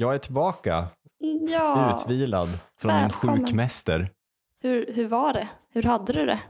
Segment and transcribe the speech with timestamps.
[0.00, 0.84] Jag är tillbaka,
[1.48, 3.36] Ja, utvilad från välkommen.
[3.36, 4.10] min sjukmäster.
[4.60, 5.48] hur, hur var det?
[5.72, 6.40] Hur hade du det?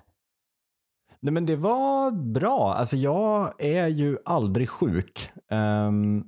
[1.21, 2.75] Nej men det var bra.
[2.75, 5.31] Alltså jag är ju aldrig sjuk.
[5.51, 6.25] Ehm,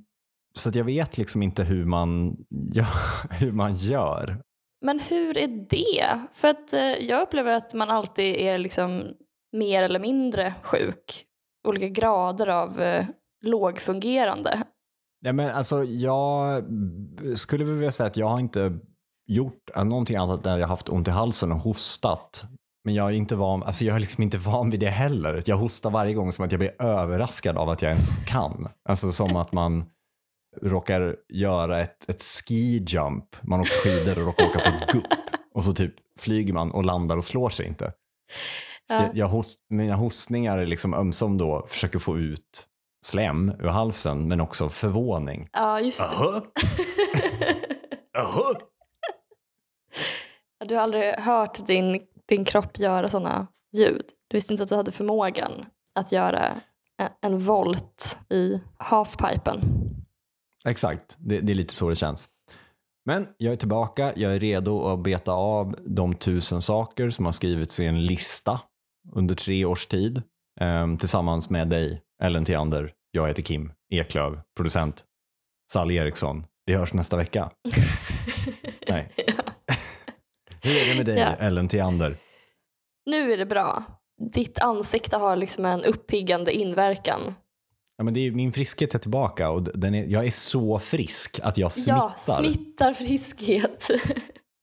[0.55, 2.37] så jag vet liksom inte hur man,
[2.73, 4.41] gör, hur man gör.
[4.81, 6.19] Men hur är det?
[6.31, 9.03] För att eh, jag upplever att man alltid är liksom
[9.51, 11.25] mer eller mindre sjuk.
[11.67, 13.05] Olika grader av eh,
[13.41, 14.62] lågfungerande.
[15.23, 16.63] Nej men alltså jag
[17.35, 18.79] skulle vilja säga att jag har inte
[19.27, 22.45] gjort någonting annat än att jag har haft ont i halsen och hostat.
[22.85, 25.43] Men jag är inte van, alltså jag är liksom inte van vid det heller.
[25.45, 28.67] Jag hostar varje gång som att jag blir överraskad av att jag ens kan.
[28.89, 29.85] Alltså som att man
[30.61, 33.35] råkar göra ett, ett ski jump.
[33.41, 35.05] Man åker skidor och råkar åka på ett gupp.
[35.53, 37.93] Och så typ flyger man och landar och slår sig inte.
[38.89, 38.97] Ja.
[38.97, 42.67] det, jag host, mina hostningar är liksom ömsom då försöker få ut
[43.05, 45.49] slem ur halsen men också förvåning.
[45.53, 46.15] Ja, just det.
[46.15, 46.41] Jaha?
[48.13, 48.53] Jaha?
[50.65, 54.05] Du har aldrig hört din, din kropp göra sådana ljud.
[54.27, 55.65] Du visste inte att du hade förmågan
[55.95, 56.47] att göra
[56.97, 59.59] en, en volt i halfpipen.
[60.65, 62.27] Exakt, det, det är lite så det känns.
[63.05, 67.31] Men jag är tillbaka, jag är redo att beta av de tusen saker som har
[67.31, 68.61] skrivits i en lista
[69.13, 70.21] under tre års tid
[70.61, 72.93] ehm, tillsammans med dig, Ellen Theander.
[73.11, 75.03] Jag heter Kim Eklöf, producent.
[75.73, 76.45] Sally Eriksson.
[76.65, 77.51] Vi hörs nästa vecka.
[78.87, 79.11] Nej.
[80.61, 81.35] Hur är det med dig, Ja.
[81.39, 82.17] Ellen Theander?
[83.05, 83.83] Nu är det bra.
[84.33, 87.33] Ditt ansikte har liksom en uppiggande inverkan.
[87.97, 91.39] Ja, men det är, min friskhet är tillbaka och den är, jag är så frisk
[91.43, 91.95] att jag smittar.
[92.27, 93.87] Ja, smittar friskhet.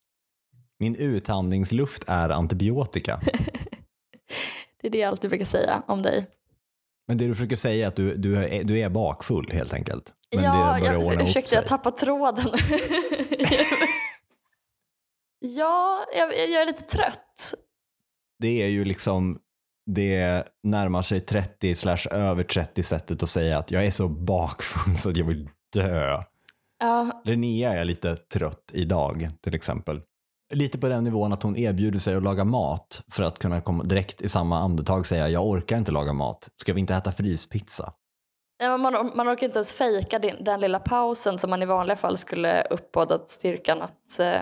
[0.79, 3.21] Min utandningsluft är antibiotika.
[4.81, 6.27] Det är det jag alltid brukar säga om dig.
[7.07, 10.13] Men det du försöker säga är att du, du, är, du är bakfull helt enkelt.
[10.35, 12.45] Men ja, det jag, upp ursäkta, jag tappar tråden.
[15.39, 17.53] ja, jag, jag är lite trött.
[18.39, 19.39] Det är ju liksom
[19.85, 24.97] det närmar sig 30 slash över 30 sättet att säga att jag är så bakfull
[24.97, 26.23] så att jag vill dö.
[26.79, 30.01] Ja, Linnea är lite trött idag till exempel.
[30.51, 33.83] Lite på den nivån att hon erbjuder sig att laga mat för att kunna komma
[33.83, 36.49] direkt i samma andetag säga jag orkar inte laga mat.
[36.57, 37.93] Ska vi inte äta fryspizza?
[38.63, 41.95] Ja, man, man orkar inte ens fejka den, den lilla pausen som man i vanliga
[41.95, 44.41] fall skulle uppbådat styrkan att eh,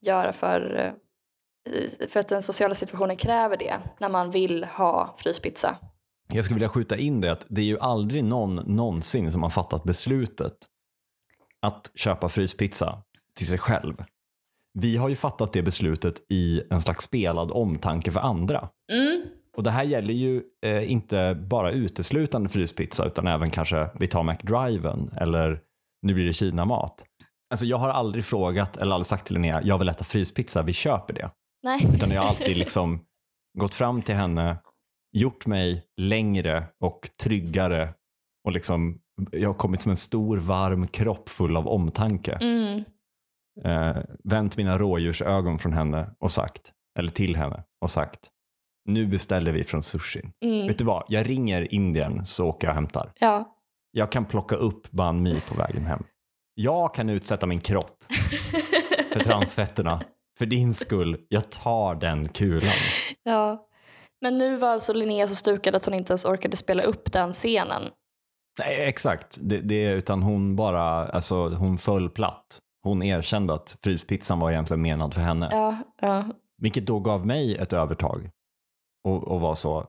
[0.00, 0.94] göra för,
[1.70, 5.76] eh, för att den sociala situationen kräver det när man vill ha fryspizza.
[6.32, 9.50] Jag skulle vilja skjuta in det att det är ju aldrig någon någonsin som har
[9.50, 10.56] fattat beslutet
[11.62, 13.02] att köpa fryspizza
[13.34, 14.04] till sig själv.
[14.80, 18.68] Vi har ju fattat det beslutet i en slags spelad omtanke för andra.
[18.92, 19.22] Mm.
[19.56, 24.22] Och det här gäller ju eh, inte bara uteslutande fryspizza utan även kanske vi tar
[24.22, 25.60] McDriven eller
[26.02, 27.04] nu blir det Kina-mat.
[27.50, 30.72] Alltså jag har aldrig frågat eller aldrig sagt till Linnea, jag vill äta fryspizza, vi
[30.72, 31.30] köper det.
[31.62, 31.86] Nej.
[31.94, 33.00] Utan jag har alltid liksom
[33.58, 34.56] gått fram till henne,
[35.12, 37.94] gjort mig längre och tryggare
[38.44, 38.98] och liksom,
[39.32, 42.32] jag har kommit som en stor varm kropp full av omtanke.
[42.32, 42.84] Mm.
[43.64, 48.20] Eh, vänt mina rådjursögon från henne och sagt, eller till henne och sagt,
[48.88, 50.32] nu beställer vi från sushin.
[50.44, 50.66] Mm.
[50.66, 53.12] Vet du vad, jag ringer Indien så åker jag och hämtar.
[53.18, 53.56] Ja.
[53.90, 56.04] Jag kan plocka upp banh mi på vägen hem.
[56.54, 58.04] Jag kan utsätta min kropp
[59.12, 60.02] för transfetterna.
[60.38, 62.70] För din skull, jag tar den kulan.
[63.22, 63.62] ja.
[64.20, 67.32] Men nu var alltså Linnea så stukad att hon inte ens orkade spela upp den
[67.32, 67.82] scenen.
[68.58, 69.38] Nej, exakt.
[69.40, 72.58] Det, det, utan hon bara, alltså hon föll platt.
[72.86, 75.48] Hon erkände att fryspizzan var egentligen menad för henne.
[75.52, 76.24] Ja, ja.
[76.58, 78.30] Vilket då gav mig ett övertag.
[79.04, 79.86] Och, och var så,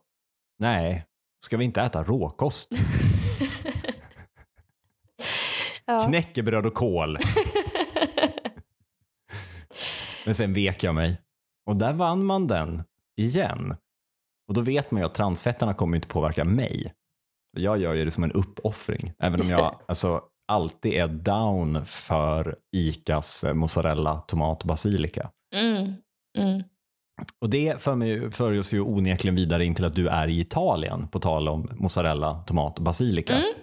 [0.59, 1.05] nej,
[1.45, 2.71] ska vi inte äta råkost?
[5.85, 6.05] ja.
[6.07, 7.17] Knäckebröd och kål.
[10.25, 11.21] Men sen vek jag mig.
[11.65, 12.83] Och där vann man den
[13.17, 13.75] igen.
[14.47, 16.93] Och då vet man ju att transfetterna kommer inte påverka mig.
[17.57, 19.13] Jag gör ju det som en uppoffring.
[19.19, 19.63] Även Just om det.
[19.63, 25.29] jag alltså, alltid är down för ICAs mozzarella, tomat och basilika.
[25.55, 25.93] Mm.
[26.37, 26.63] Mm.
[27.41, 30.39] Och det för, mig, för oss ju onekligen vidare in till att du är i
[30.39, 33.33] Italien, på tal om mozzarella, tomat och basilika.
[33.33, 33.53] Mm.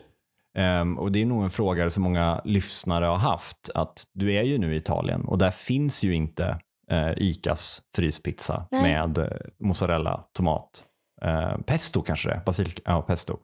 [0.57, 4.43] Ehm, och det är nog en fråga som många lyssnare har haft, att du är
[4.43, 6.59] ju nu i Italien och där finns ju inte
[6.91, 8.83] eh, ICAs fryspizza Nej.
[8.83, 9.27] med eh,
[9.61, 10.85] mozzarella, tomat,
[11.23, 13.39] eh, pesto kanske det är, basilika, ja pesto.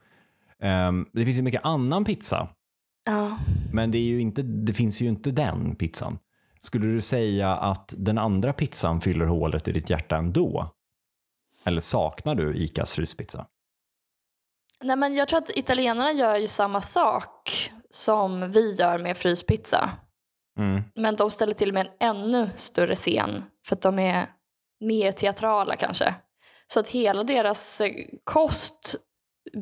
[0.63, 2.49] Ehm, det finns ju mycket annan pizza,
[3.05, 3.38] Ja.
[3.73, 6.19] men det, är ju inte, det finns ju inte den pizzan.
[6.62, 10.75] Skulle du säga att den andra pizzan fyller hålet i ditt hjärta ändå?
[11.64, 13.47] Eller saknar du ICAs fryspizza?
[14.82, 19.91] Nej, men jag tror att italienarna gör ju samma sak som vi gör med fryspizza.
[20.58, 20.82] Mm.
[20.94, 24.26] Men de ställer till med en ännu större scen för att de är
[24.81, 26.14] mer teatrala kanske.
[26.67, 27.93] Så att hela deras eh,
[28.25, 28.94] kost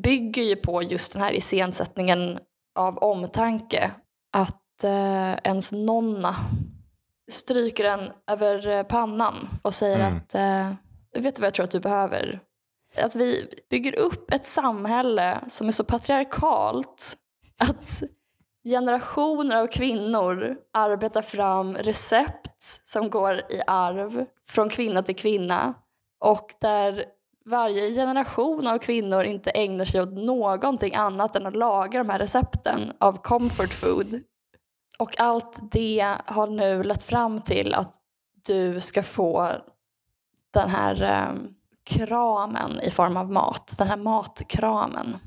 [0.03, 2.39] bygger ju på just den här iscensättningen
[2.79, 3.91] av omtanke.
[4.33, 6.35] Att eh, ens nonna
[7.31, 10.17] stryker en över eh, pannan och säger Mm.
[10.17, 12.39] att eh, vet du vad jag tror att du behöver?
[12.97, 17.13] Att vi bygger upp ett samhälle som är så patriarkalt
[17.57, 18.03] att
[18.63, 25.73] generationer av kvinnor arbetar fram recept som går i arv från kvinna till kvinna
[26.19, 27.05] och där
[27.49, 32.19] varje generation av kvinnor inte ägnar sig åt någonting annat än att laga de här
[32.19, 34.23] recepten av comfort food.
[34.99, 37.95] Och allt det har nu lett fram till att
[38.45, 39.51] du ska få
[40.53, 41.33] den här eh,
[41.85, 45.17] kramen i form av mat, den här matkramen.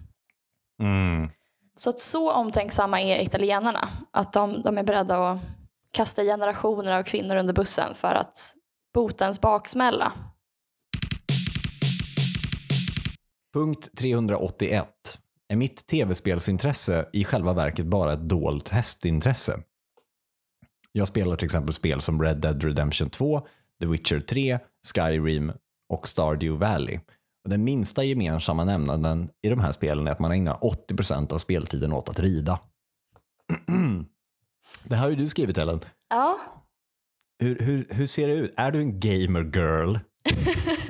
[0.81, 1.31] Mm.
[1.77, 3.89] Så att så omtänksamma är italienarna.
[4.11, 5.39] Att de, de är beredda att
[5.91, 8.55] kasta generationer av kvinnor under bussen för att
[8.95, 10.13] bota ens baksmälla.
[13.53, 14.89] Punkt 381.
[15.49, 19.63] Är mitt tv-spelsintresse i själva verket bara ett dolt hästintresse?
[20.93, 23.47] Jag spelar till exempel spel som Red Dead Redemption 2,
[23.81, 24.59] The Witcher 3,
[24.95, 25.53] Skyrim
[25.89, 26.99] och Stardew Valley.
[27.45, 31.39] Och den minsta gemensamma nämnaren i de här spelen är att man ägnar 80% av
[31.39, 32.59] speltiden åt att rida.
[34.85, 35.81] det här har ju du skrivit Ellen.
[36.11, 36.39] Ja.
[37.39, 38.55] Hur, hur, hur ser det ut?
[38.57, 39.97] Är du en gamer girl?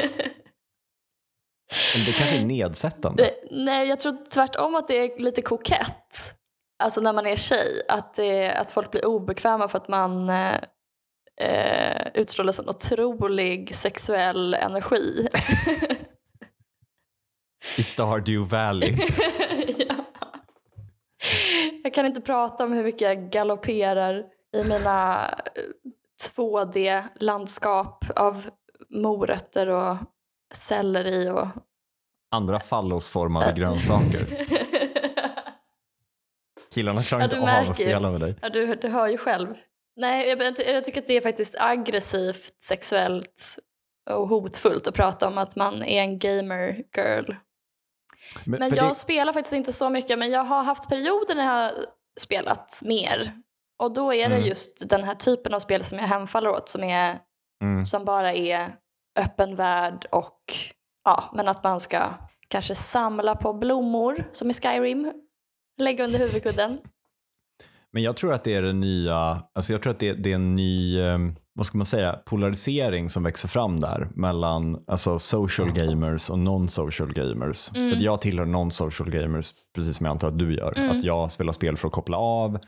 [1.94, 3.22] Eller det kanske är nedsättande.
[3.22, 6.34] Det, nej, jag tror tvärtom att det är lite kokett.
[6.82, 7.82] Alltså när man är tjej.
[7.88, 10.54] Att, det, att folk blir obekväma för att man eh,
[11.40, 15.28] eh, utstrålar sån otrolig sexuell energi.
[17.76, 18.96] I Stardew Valley.
[19.78, 19.94] ja.
[21.82, 24.25] Jag kan inte prata om hur mycket jag galopperar
[24.56, 25.62] i mina eh,
[26.36, 28.50] 2D-landskap av
[28.90, 29.96] morötter och
[30.54, 31.46] selleri och...
[32.31, 34.26] Andra fallosformade grönsaker.
[36.75, 37.72] Killarna klarar Ja, inte du av att märker.
[37.72, 38.37] spela med dig.
[38.43, 39.54] Ja, du, du hör ju själv.
[39.96, 43.58] Nej, jag, jag, tycker att det är faktiskt aggressivt, sexuellt
[44.10, 47.34] och hotfullt att prata om att man är en gamer girl.
[48.44, 51.44] Men för jag det, spelar faktiskt inte så mycket, men jag har haft perioder när
[51.44, 51.72] jag har
[52.20, 53.32] spelat mer.
[53.78, 54.49] Och då är det Mm.
[54.49, 57.19] just den här typen av spel som jag hemfaller åt, som, är,
[57.62, 58.72] mm, som bara är
[59.20, 60.55] öppen värld och
[61.05, 62.11] ja, men att man ska
[62.49, 65.12] kanske samla på blommor, som i Skyrim,
[65.79, 66.79] lägga under huvudkudden.
[67.93, 70.35] men jag tror att det är det nya, alltså jag tror att det, det är
[70.35, 71.19] en ny, eh,
[71.55, 77.12] vad ska man säga, polarisering som växer fram där mellan alltså social gamers och non-social
[77.12, 77.70] gamers.
[77.75, 77.91] Mm.
[77.91, 80.79] För att jag tillhör non-social gamers, precis som jag antar att du gör.
[80.79, 80.99] Mm.
[80.99, 82.59] Att jag spelar spel för att koppla av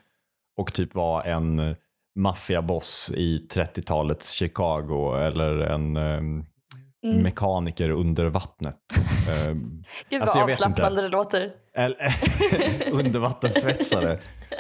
[0.56, 1.76] och typ vara en
[2.14, 6.44] maffiaboss i 30-talets Chicago eller en ehm,
[7.04, 7.22] Mm.
[7.22, 8.76] mekaniker under vattnet.
[9.28, 11.52] Ehm, Gud Alltså, vad avslappnande det låter.
[12.92, 14.18] undervattenssvetsare.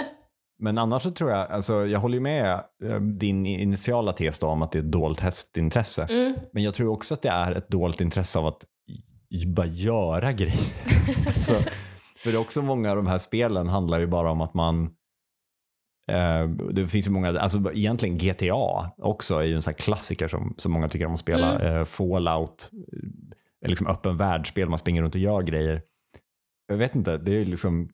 [0.58, 4.46] Men annars så tror jag, alltså jag håller ju med eh, din initiala tes då
[4.46, 6.06] om att det är ett dolt hästintresse.
[6.10, 6.34] Mm.
[6.52, 8.64] Men jag tror också att det är ett dolt intresse av att
[9.46, 11.40] bara göra grejer.
[11.40, 11.54] så,
[12.22, 14.90] för det är också många av de här spelen handlar ju bara om att man
[16.70, 20.54] det finns ju många, alltså egentligen GTA också är ju en sån här klassiker som,
[20.58, 21.60] som många tycker om att spela.
[21.60, 21.76] Mm.
[21.76, 22.70] Eh, Fallout,
[23.62, 25.82] eh, liksom öppen världsspel, man springer runt och gör grejer.
[26.66, 27.88] Jag vet inte, det är ju liksom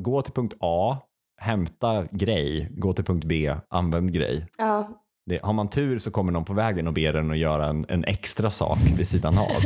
[0.00, 0.98] gå till punkt A,
[1.40, 4.46] hämta grej, gå till punkt B, använd grej.
[4.58, 5.02] Ja.
[5.26, 7.84] Det, har man tur så kommer någon på vägen och ber en att göra en,
[7.88, 9.62] en extra sak vid sidan av.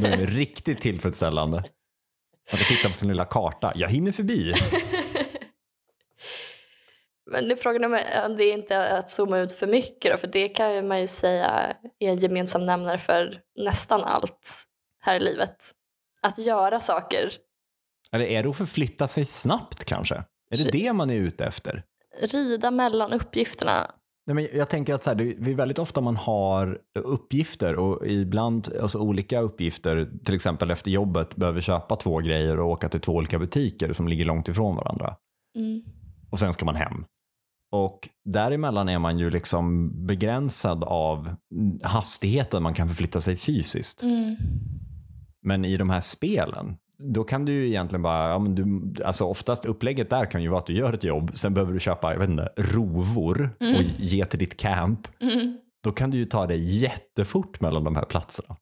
[0.00, 1.58] Då är det riktigt tillfredsställande.
[2.52, 3.72] Att titta på sin lilla karta.
[3.74, 4.54] Jag hinner förbi.
[7.30, 7.90] Men det är frågan om
[8.36, 11.74] det är inte att zooma ut för mycket då, för det kan man ju säga
[11.98, 14.64] är en gemensam nämnare för nästan allt
[15.00, 15.56] här i livet.
[16.22, 17.32] Att göra saker.
[18.12, 20.14] Eller är det att förflytta sig snabbt kanske?
[20.50, 21.84] Är det det man är ute efter?
[22.20, 23.90] Rida mellan uppgifterna.
[24.26, 28.06] Nej, men jag tänker att så här, det är väldigt ofta man har uppgifter och
[28.06, 33.00] ibland alltså olika uppgifter, till exempel efter jobbet behöver köpa två grejer och åka till
[33.00, 35.16] två olika butiker som ligger långt ifrån varandra.
[35.56, 35.82] Mm.
[36.30, 37.04] och sen ska man hem.
[37.74, 41.36] Och däremellan är man ju liksom begränsad av
[41.82, 44.02] hastigheten man kan förflytta sig fysiskt.
[44.02, 44.36] Mm.
[45.42, 49.24] Men i de här spelen, då kan du ju egentligen bara, ja, men du, alltså
[49.24, 52.12] oftast upplägget där kan ju vara att du gör ett jobb, sen behöver du köpa,
[52.12, 55.08] jag vet inte, rovor och ge till ditt camp.
[55.20, 55.58] Mm.
[55.82, 58.56] Då kan du ju ta det jättefort mellan de här platserna.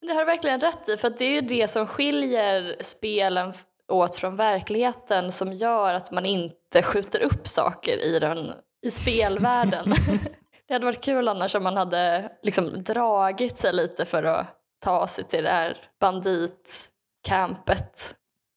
[0.00, 3.52] Det har du verkligen rätt i, för det är ju det som skiljer spelen
[3.88, 8.52] åt från verkligheten som gör att man inte skjuter upp saker i, den,
[8.86, 9.94] i spelvärlden.
[10.68, 14.46] det hade varit kul annars om man hade liksom dragit sig lite för att
[14.84, 18.14] ta sig till det här banditcampet.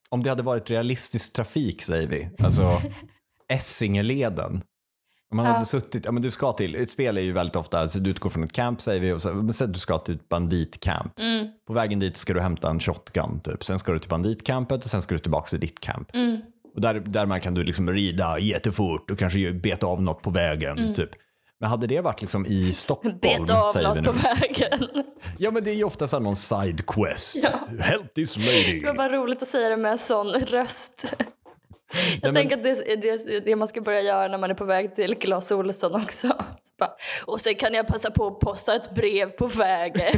[0.09, 2.81] Om det hade varit realistisk trafik säger vi, alltså
[3.53, 4.63] Essingeleden.
[5.31, 5.51] Om man Ja.
[5.53, 8.09] hade suttit, ja men du ska till, ett spel är ju väldigt ofta, alltså du
[8.09, 11.19] utgår från ett camp säger vi och så, men sen du ska till ett banditcamp.
[11.19, 14.83] Mm, På vägen dit ska du hämta en shotgun typ, sen ska du till banditcampet
[14.85, 16.09] och sen ska du tillbaka till ditt camp.
[16.15, 16.37] mm,
[16.75, 20.29] Och där, där man kan du liksom rida jättefort och kanske beta av något på
[20.29, 21.09] vägen typ.
[21.59, 23.41] Men hade det varit liksom i Stockholm, Mm.
[23.45, 23.59] Beta
[23.89, 24.87] av något på vägen.
[25.37, 27.39] Ja men det är ju ofta så någon side quest.
[27.43, 27.49] Ja.
[27.83, 28.79] Help this lady.
[28.81, 31.13] Det var bara roligt att säga det med en sån röst.
[32.21, 34.65] Jag men- tänker att det är det, man ska börja göra när man är på
[34.65, 36.27] väg till Clas Ohlson också.
[36.27, 36.91] Så bara,
[37.25, 40.17] och sen kan jag passa på att posta ett brev på vägen.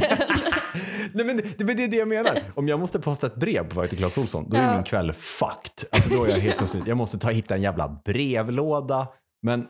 [1.12, 2.42] Nej men det, men det är det jag menar.
[2.54, 4.74] Om jag måste posta ett brev på väg till Clas Ohlson, då är Ja.
[4.74, 5.88] min kväll fucked.
[5.92, 9.06] Alltså då är jag helt plötsligt, jag måste ta hitta en jävla brevlåda.
[9.42, 9.66] Men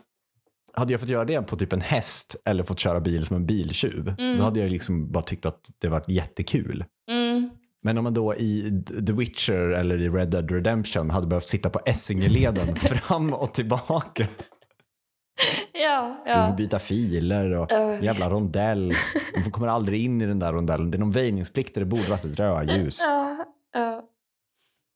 [0.73, 3.45] hade jag fått göra det på typ en häst eller fått köra bil som en
[3.45, 6.85] biltjuv, då hade jag liksom bara tyckt att det var jättekul.
[7.85, 11.69] Men om man då i The Witcher eller i Red Dead Redemption hade behövt sitta
[11.69, 14.27] på Essingeleden fram och tillbaka.
[15.73, 16.53] Ja, Du får ja.
[16.57, 18.93] byta filer och Ja, en jävla rondell.
[19.41, 20.91] Man kommer aldrig in i den där rondellen.
[20.91, 23.01] Det är någon väjningsplikt där det borde varit ett rödljus.
[23.07, 24.03] ja, ja.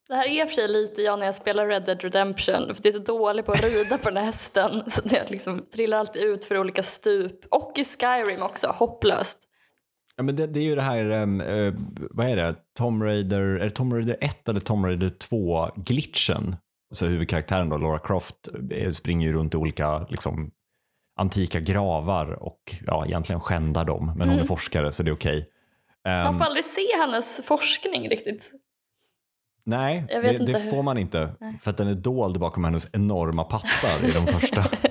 [0.08, 2.76] Det här är i och för sig lite jag när jag spelar Red Dead Redemption
[2.76, 5.66] för det är så dålig på att rida på den här hästen så jag liksom
[5.76, 7.46] trillar alltid ut för olika stup.
[7.52, 9.49] Och i Skyrim också, hopplöst.
[10.20, 11.74] Ja, men det, det är ju det här, um, eh,
[12.12, 16.56] vad är det, Tom Raider, är det Tom Raider 1 eller Tom Raider 2 glitchen?
[16.94, 18.36] Så huvudkaraktären då, Laura Croft,
[18.72, 20.52] eh, springer ju runt i olika liksom,
[21.20, 24.06] antika gravar och ja, egentligen skändar dem.
[24.06, 24.48] Men hon är Mm.
[24.48, 25.46] forskare så det är okej.
[26.06, 28.52] Man Ehm, får aldrig se hennes forskning riktigt.
[29.66, 31.30] nej, det, det får man inte.
[31.40, 31.60] Nej.
[31.62, 34.66] För att den är dold bakom hennes enorma pattar i de första.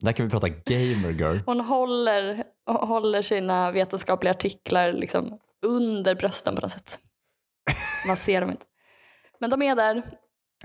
[0.00, 1.38] Där kan vi prata gamer girl.
[1.46, 6.98] Hon håller, håller sina vetenskapliga artiklar liksom under brösten på något sätt.
[8.06, 8.64] Man ser dem inte.
[9.40, 10.02] Men de är där.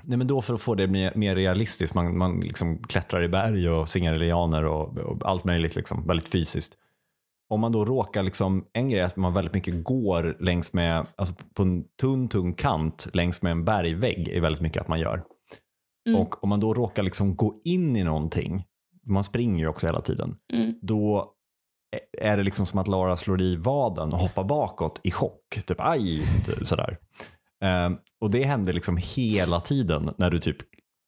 [0.03, 3.27] Nej, men då för att få det mer, mer realistiskt, man, man liksom klättrar i
[3.27, 6.77] berg och svingar i lianer och, och allt möjligt, liksom, väldigt fysiskt.
[7.49, 11.07] Om man då råkar, liksom, en grej är att man väldigt mycket går längs med,
[11.15, 14.99] alltså på en tunn, tunn kant längs med en bergvägg är väldigt mycket att man
[14.99, 15.23] gör.
[16.07, 16.21] Mm.
[16.21, 18.65] Och om man då råkar liksom gå in i någonting,
[19.05, 20.73] man springer ju också hela tiden, Mm.
[20.81, 21.29] då
[22.21, 25.59] är det liksom som att Lara slår i vaden och hoppar bakåt i chock.
[25.65, 26.97] Typ aj, typ sådär.
[27.63, 30.57] Ehm, och det hände liksom hela tiden när du typ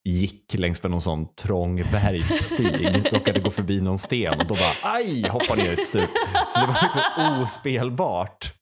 [0.03, 4.93] gick längs med någon sån trång bergsstig, råkade gå förbi någon sten och då bara
[4.93, 6.09] aj, hoppar ner ett stup.
[6.51, 8.53] Så det var liksom ospelbart.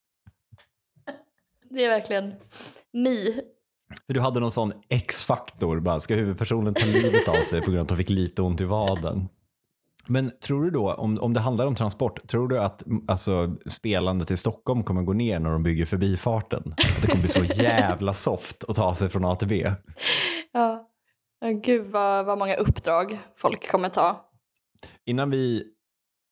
[1.70, 2.34] Det är verkligen
[2.94, 3.42] mi.
[4.08, 7.80] För du hade någon sån X-faktor, bara ska huvudpersonen ta livet av sig på grund
[7.80, 9.30] av att de fick lite ont i vaden?
[10.08, 13.56] Men tror du då, om, om det handlar om transport, tror du att mm, alltså,
[13.66, 16.76] spelandet i Stockholm kommer gå ner när de bygger förbifarten?
[16.96, 19.72] Att det kommer bli så jävla soft att ta sig från A till B?
[20.52, 20.90] Ja.
[21.40, 24.26] Ja, Gud vad, vad många uppdrag folk kommer ta.
[25.06, 25.64] Innan vi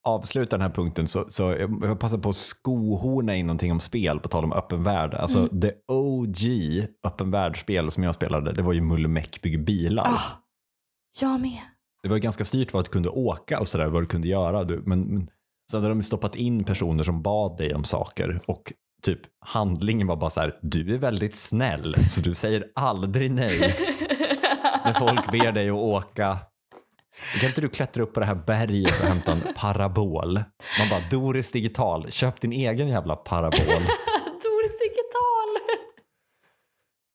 [0.03, 4.19] avslutar den här punkten så, så jag passar på att skohorna in någonting om spel
[4.19, 5.13] på tal om öppen värld.
[5.13, 6.37] Alltså the OG
[7.07, 10.03] öppen världsspel som jag spelade, det var ju Mulle Meck bygger bilar.
[10.07, 10.21] Ah,
[11.21, 11.59] jag med.
[12.03, 14.63] Det var ganska styrt vad du kunde åka och sådär, vad du kunde göra.
[14.63, 15.29] Du, men, men
[15.71, 20.15] så hade de stoppat in personer som bad dig om saker och typ handlingen var
[20.15, 23.59] bara så här, du är väldigt snäll så du säger aldrig nej
[24.85, 26.37] när folk ber dig att åka.
[27.39, 30.33] Kan inte du klättra upp på det här berget och hämta en parabol?
[30.79, 33.59] Man bara, Doris digital, köp din egen jävla parabol.
[34.43, 35.01] Doris digital.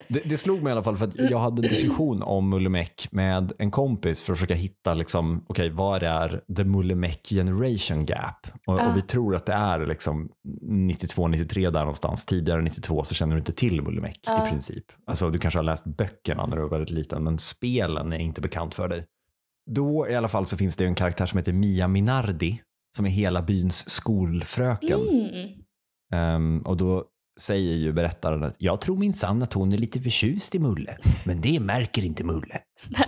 [0.09, 3.09] Det, det slog mig i alla fall för att jag hade en diskussion om Mullemäck
[3.11, 8.47] med en kompis för att försöka hitta liksom, okej, vad är the Mullemäck generation gap?
[8.67, 10.29] Och, och vi tror att det är liksom
[10.65, 12.27] 92-93 där någonstans.
[12.27, 14.85] Tidigare 92 så känner du inte till Mullemäck i princip.
[15.07, 18.41] Alltså du kanske har läst böckerna när du var väldigt liten men spelen är inte
[18.41, 19.07] bekant för dig.
[19.71, 22.63] Då i alla fall så finns det en karaktär som heter Mia Minardi
[22.97, 25.01] som är hela byns skolfröken.
[25.01, 25.51] Mm.
[26.13, 27.05] Ehm, och då
[27.41, 31.41] säger ju berättaren att jag tror minsann att hon är lite förtjust i Mulle, men
[31.41, 32.61] det märker inte Mulle.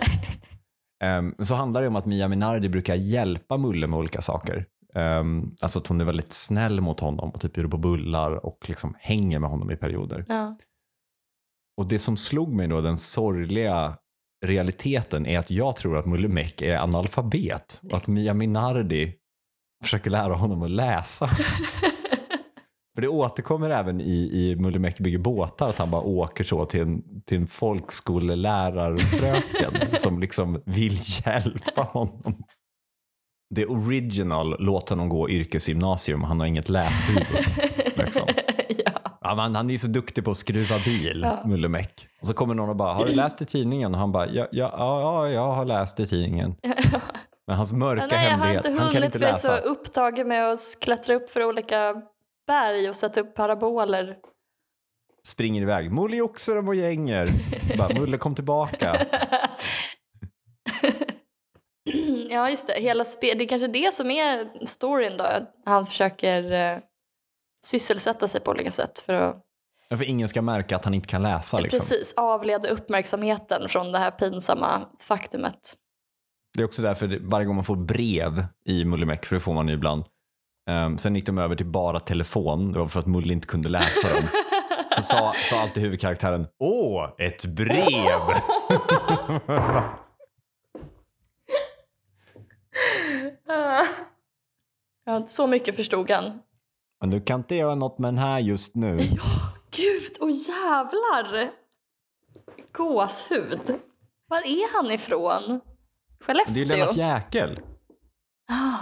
[1.03, 4.65] Ehm, så handlar det om att Mia Minardi brukar hjälpa Mulle med olika saker.
[4.95, 8.69] Um, alltså att hon är väldigt snäll mot honom och typ bjuder på bullar och
[8.69, 10.25] liksom hänger med honom i perioder.
[10.27, 10.57] Ja.
[11.77, 13.97] Och det som slog mig då, den sorgliga
[14.45, 19.13] realiteten, är att jag tror att Mulle Meck är analfabet och att Mia Minardi
[19.83, 21.27] försöker lära honom att läsa.
[22.95, 26.65] För det återkommer även i, i Mulle Meck bygger båtar att han bara åker så
[26.65, 32.43] till en, till en folkskolelärarfröken som liksom vill hjälpa honom.
[33.55, 37.45] Det original låt honom gå yrkesgymnasium, han har inget läshuvud.
[37.95, 38.27] Liksom.
[39.21, 39.35] Ja.
[39.35, 41.41] Men han är ju så duktig på att skruva bil, Ja.
[41.45, 42.07] Mulle Meck.
[42.21, 43.93] Och så kommer någon och bara, har du läst i tidningen?
[43.93, 46.55] Och han bara, ja, ja, ja, ja jag har läst i tidningen.
[47.47, 49.39] Men hans mörka Nej, jag har hemlighet, inte han kan hunnit inte för jag är
[49.39, 49.63] så läsa.
[49.63, 52.01] upptagen med att klättra upp för olika
[52.47, 54.15] berg och sätta upp paraboler.
[55.27, 57.29] Springer iväg, Mulle Oxer och gänger.
[57.77, 58.95] Bara, Mulle kom tillbaka.
[62.29, 62.73] ja, just det.
[62.81, 65.25] Hela spe- det är kanske det som är storyn då.
[65.65, 66.77] Han försöker eh,
[67.65, 69.45] sysselsätta sig på olika sätt för att
[69.91, 71.59] Ja, För ingen ska märka att han inte kan läsa.
[71.59, 71.79] Liksom.
[71.79, 75.73] precis avleda uppmärksamheten från det här pinsamma faktumet.
[76.57, 79.53] Det är också därför varje gång man får brev i Mulle Meck, för det får
[79.53, 80.03] man ju ibland.
[80.69, 83.69] Um, sen gick de över till bara telefon, det var för att Mulle inte kunde
[83.69, 84.23] läsa dem.
[84.95, 88.21] Så sa, sa alltid huvudkaraktären, åh, ett brev!
[95.05, 96.39] ja, så mycket förstod han.
[96.99, 98.97] Men du kan inte göra något med den här just nu.
[99.71, 101.51] Gud, och jävlar!
[102.71, 103.79] Gåshud.
[104.27, 105.41] Var är han ifrån?
[105.47, 106.77] Det är Skellefteå?
[106.77, 107.59] Lennart Jäkel.
[108.51, 108.77] Ah,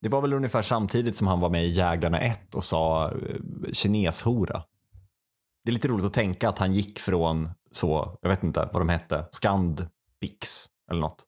[0.00, 3.72] Det var väl ungefär samtidigt som han var med i Jägarna 1 och sa eh,
[3.72, 4.62] kineshora.
[5.64, 8.80] Det är lite roligt att tänka att han gick från så, jag vet inte vad
[8.82, 11.24] de hette, Scandbix eller något.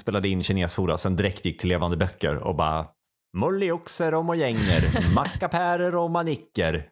[0.00, 2.86] Spelade in kineshora, sen direkt gick till Levande böcker och bara
[3.34, 6.90] Mollioxer och mojänger, mackapärer och manicker.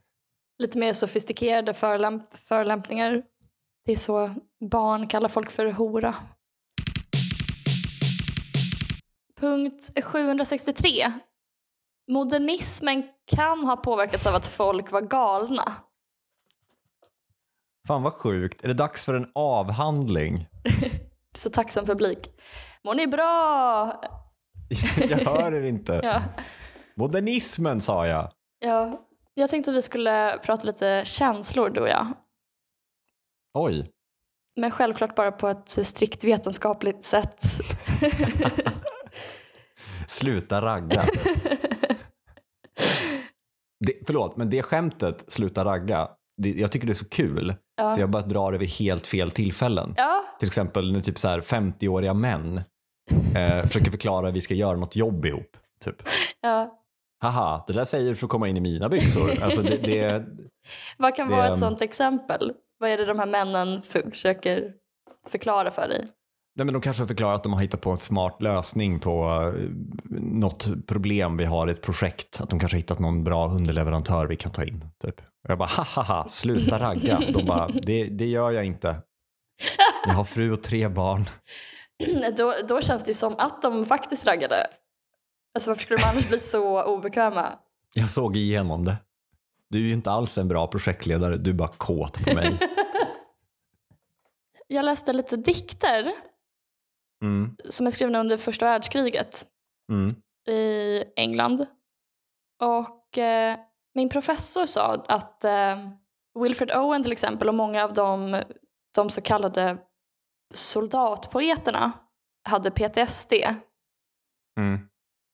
[0.58, 3.22] lite mer sofistikerade förlämp- förolämpningar.
[3.84, 4.34] Det är så
[4.70, 6.14] barn kallar folk för hora.
[9.40, 11.12] Punkt 763.
[12.10, 15.72] Modernismen kan ha påverkats av att folk var galna.
[17.88, 18.64] Fan vad sjukt.
[18.64, 20.46] Är det dags för en avhandling?
[21.38, 22.18] Så tacksam publik.
[22.84, 24.00] Mår ni bra?
[25.10, 26.00] Jag hör er inte.
[26.02, 26.22] Ja.
[26.96, 28.30] Modernismen sa jag.
[28.64, 29.08] ja.
[29.34, 32.06] Jag tänkte att vi skulle prata lite känslor du och jag.
[33.58, 33.90] Oj.
[34.56, 37.42] Men självklart bara på ett strikt vetenskapligt sätt.
[40.06, 41.02] Sluta ragga.
[43.86, 46.08] Det, förlåt, men det skämtet, sluta ragga,
[46.42, 47.54] det, jag tycker det är så kul.
[47.76, 47.92] Ja.
[47.92, 49.94] Så jag bara drar det vid helt fel tillfällen.
[49.96, 52.60] Ja, Till exempel när typ så här 50-åriga män
[53.34, 55.56] eh, försöker förklara att vi ska göra något jobb ihop.
[55.84, 55.96] Typ.
[56.40, 56.78] ja.
[57.22, 59.42] Haha, det där säger du för att komma in i mina byxor.
[59.42, 60.24] Alltså det, det,
[60.98, 62.52] Vad kan Det- vara ett sånt exempel?
[62.78, 64.72] Vad är det de här männen för, försöker
[65.28, 66.08] förklara för dig?
[66.56, 69.24] nej men de kanske förklarar att de har hittat på en smart lösning på
[69.56, 69.70] eh,
[70.20, 72.40] något problem vi har i ett projekt.
[72.40, 74.84] Att de kanske har hittat någon bra underleverantör vi kan ta in.
[75.02, 75.20] Typ.
[75.20, 77.20] Och jag bara, hahaha, sluta ragga.
[77.32, 78.96] De bara, det, det gör jag inte.
[80.06, 81.24] Jag har fru och tre barn.
[82.36, 84.66] då, då känns det ju som att de faktiskt raggade.
[85.54, 87.58] Alltså varför skulle de annars bli så obekväma?
[87.94, 88.96] Jag såg igenom det.
[89.68, 92.58] Du är ju inte alls en bra projektledare, du är bara kåt på mig.
[94.68, 96.12] Jag läste lite dikter
[97.22, 99.46] Mm, som är skrivna under första världskriget
[99.90, 100.14] mm,
[100.48, 101.66] i England.
[102.60, 103.58] Och eh,
[103.94, 105.88] min professor sa att eh,
[106.40, 108.42] Wilfred Owen till exempel och många av de,
[108.94, 109.78] de så kallade
[110.54, 111.92] soldatpoeterna
[112.44, 113.32] hade PTSD.
[114.58, 114.88] mm.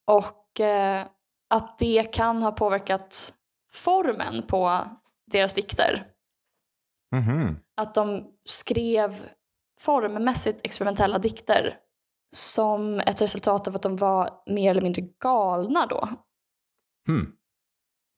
[0.06, 1.06] Och eh,
[1.50, 3.34] att det kan ha påverkat
[3.72, 4.80] formen på
[5.30, 6.06] deras dikter.
[7.12, 7.56] Mhm.
[7.76, 9.28] Att de skrev
[9.80, 11.76] formmässigt experimentella dikter
[12.36, 16.08] som ett resultat av att de var mer eller mindre galna då.
[17.06, 17.32] Hmm.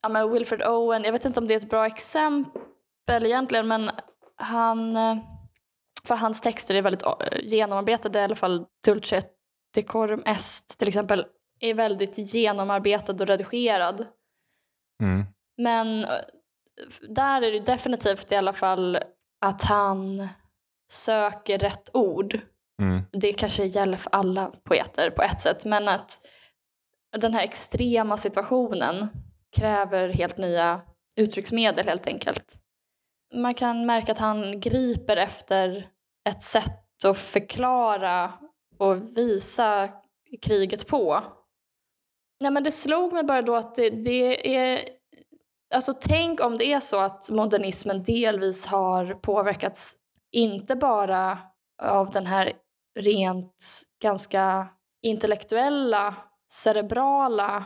[0.02, 3.90] Ja, men Wilfred Owen, jag vet inte om det är ett bra exempel egentligen men
[4.36, 5.16] han, eh,
[6.04, 9.22] för hans texter är väldigt eh, genomarbetade, i alla fall Dulce
[9.74, 11.26] Decorum Est till exempel,
[11.60, 14.06] är väldigt genomarbetad och redigerad.
[15.02, 15.26] Mm.
[15.56, 16.10] Men eh,
[17.08, 18.98] där är det definitivt i alla fall
[19.40, 20.28] att han
[20.92, 22.40] söker rätt ord.
[22.82, 23.02] Mm.
[23.12, 26.10] Det kanske gäller för alla poeter på ett sätt, men att
[27.16, 29.08] den här extrema situationen
[29.56, 30.80] kräver helt nya
[31.16, 32.56] uttrycksmedel helt enkelt.
[33.34, 35.88] Man kan märka att han griper efter
[36.28, 38.32] ett sätt att förklara
[38.78, 39.88] och visa
[40.42, 41.22] kriget på.
[42.40, 44.80] Nej, men det slog mig bara då att det, det är...
[45.74, 49.96] Alltså tänk om det är så att modernismen delvis har påverkats
[50.32, 51.38] inte bara
[51.82, 52.52] av den här
[53.00, 54.68] rent ganska
[55.02, 56.14] intellektuella,
[56.52, 57.64] cerebrala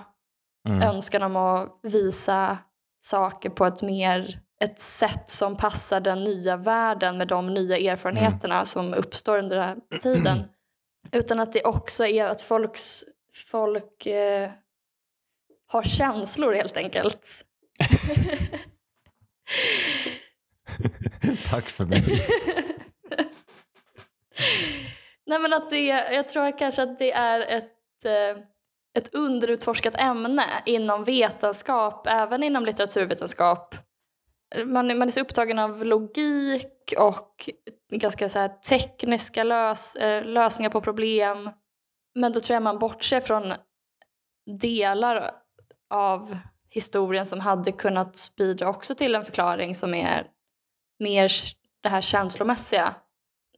[0.68, 0.82] Mm.
[0.82, 2.58] önskan om att visa
[3.00, 8.54] saker på ett mer ett sätt som passar den nya världen med de nya erfarenheterna
[8.54, 8.66] mm.
[8.66, 10.44] som uppstår under den här tiden.
[11.12, 13.04] Utan att det också är att folks,
[13.50, 14.50] folk eh,
[15.66, 17.44] har känslor helt enkelt.
[21.46, 22.02] Tack för mig.
[25.26, 28.42] Nej men att det, jag tror kanske att det är ett, eh,
[28.98, 33.74] ett underutforskat ämne inom vetenskap, även inom litteraturvetenskap.
[34.66, 37.50] Man, man är så upptagen av logik och
[37.92, 41.50] ganska så tekniska lös, eh, lösningar på problem.
[42.14, 43.52] Men då tror jag man bortser från
[44.60, 45.30] delar
[45.90, 46.38] av
[46.70, 50.26] historien som hade kunnat bidra också till en förklaring som är
[50.98, 51.32] mer
[51.82, 52.94] det här känslomässiga.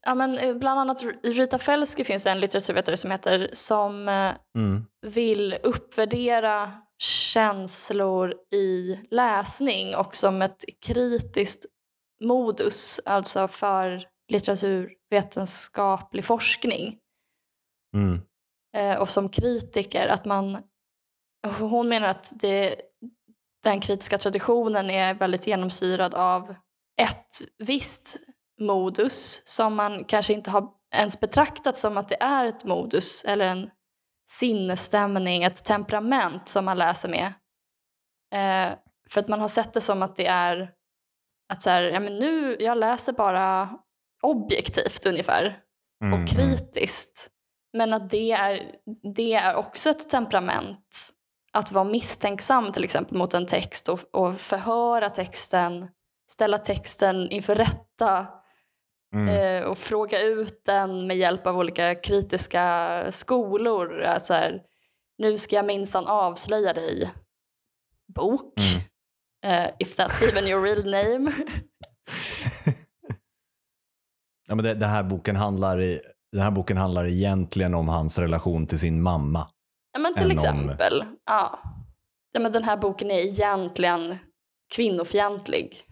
[0.06, 4.84] Ja, men eh, bland annat Rita Felski finns en litteraturvetare som heter som eh, mm.
[5.06, 11.66] vill uppvärdera känslor i läsning och som ett kritiskt
[12.20, 16.98] modus, alltså för litteraturvetenskaplig forskning.
[17.94, 18.20] Mm.
[18.76, 20.58] Eh, och som kritiker, att man...
[21.58, 22.76] Hon menar att det,
[23.62, 26.54] den kritiska traditionen är väldigt genomsyrad av
[27.02, 28.16] ett visst
[28.60, 33.46] modus som man kanske inte har ens betraktat som att det är ett modus eller
[33.46, 33.70] en
[34.26, 37.26] sinnesstämning, ett temperament som man läser med.
[38.34, 38.78] Eh,
[39.10, 40.72] för att man har sett det som att det är
[41.48, 43.70] att så här, ja, men nu, jag läser bara
[44.22, 45.58] objektivt ungefär
[46.04, 46.26] mm, och mm.
[46.26, 47.28] kritiskt.
[47.72, 48.72] Men att det är,
[49.14, 51.10] det är också ett temperament.
[51.52, 55.88] Att vara misstänksam till exempel mot en text och, och förhöra texten,
[56.30, 58.26] ställa texten inför rätta
[59.16, 59.28] mm.
[59.28, 64.02] eh, och fråga ut den med hjälp av olika kritiska skolor.
[64.02, 64.62] Alltså här,
[65.18, 67.12] nu ska jag minsann avslöja dig.
[68.14, 68.54] Bok.
[68.60, 68.82] Mm.
[69.46, 71.32] Uh, if that's even your real name.
[74.48, 76.00] ja, men det, det, här boken handlar i,
[76.32, 79.48] den här boken handlar egentligen om hans relation till sin mamma.
[79.92, 81.00] Ja, men till exempel.
[81.00, 81.16] Om...
[81.24, 81.58] Ja.
[82.32, 82.40] ja.
[82.40, 84.18] men den här boken är egentligen
[84.74, 85.82] kvinnofientlig.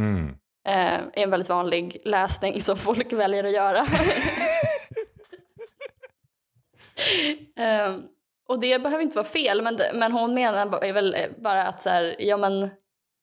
[0.00, 0.36] Mm.
[0.66, 3.78] Eh, är en väldigt vanlig läsning som folk väljer att göra.
[7.56, 7.96] eh,
[8.48, 12.16] och det behöver inte vara fel, men, men hon menar väl bara att så här,
[12.18, 12.70] ja, men,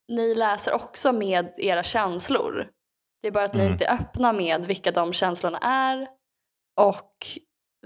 [0.07, 2.67] ni läser också med era känslor.
[3.21, 3.65] Det är bara att mm.
[3.65, 6.07] ni inte är öppna med vilka de känslorna är.
[6.79, 7.27] Och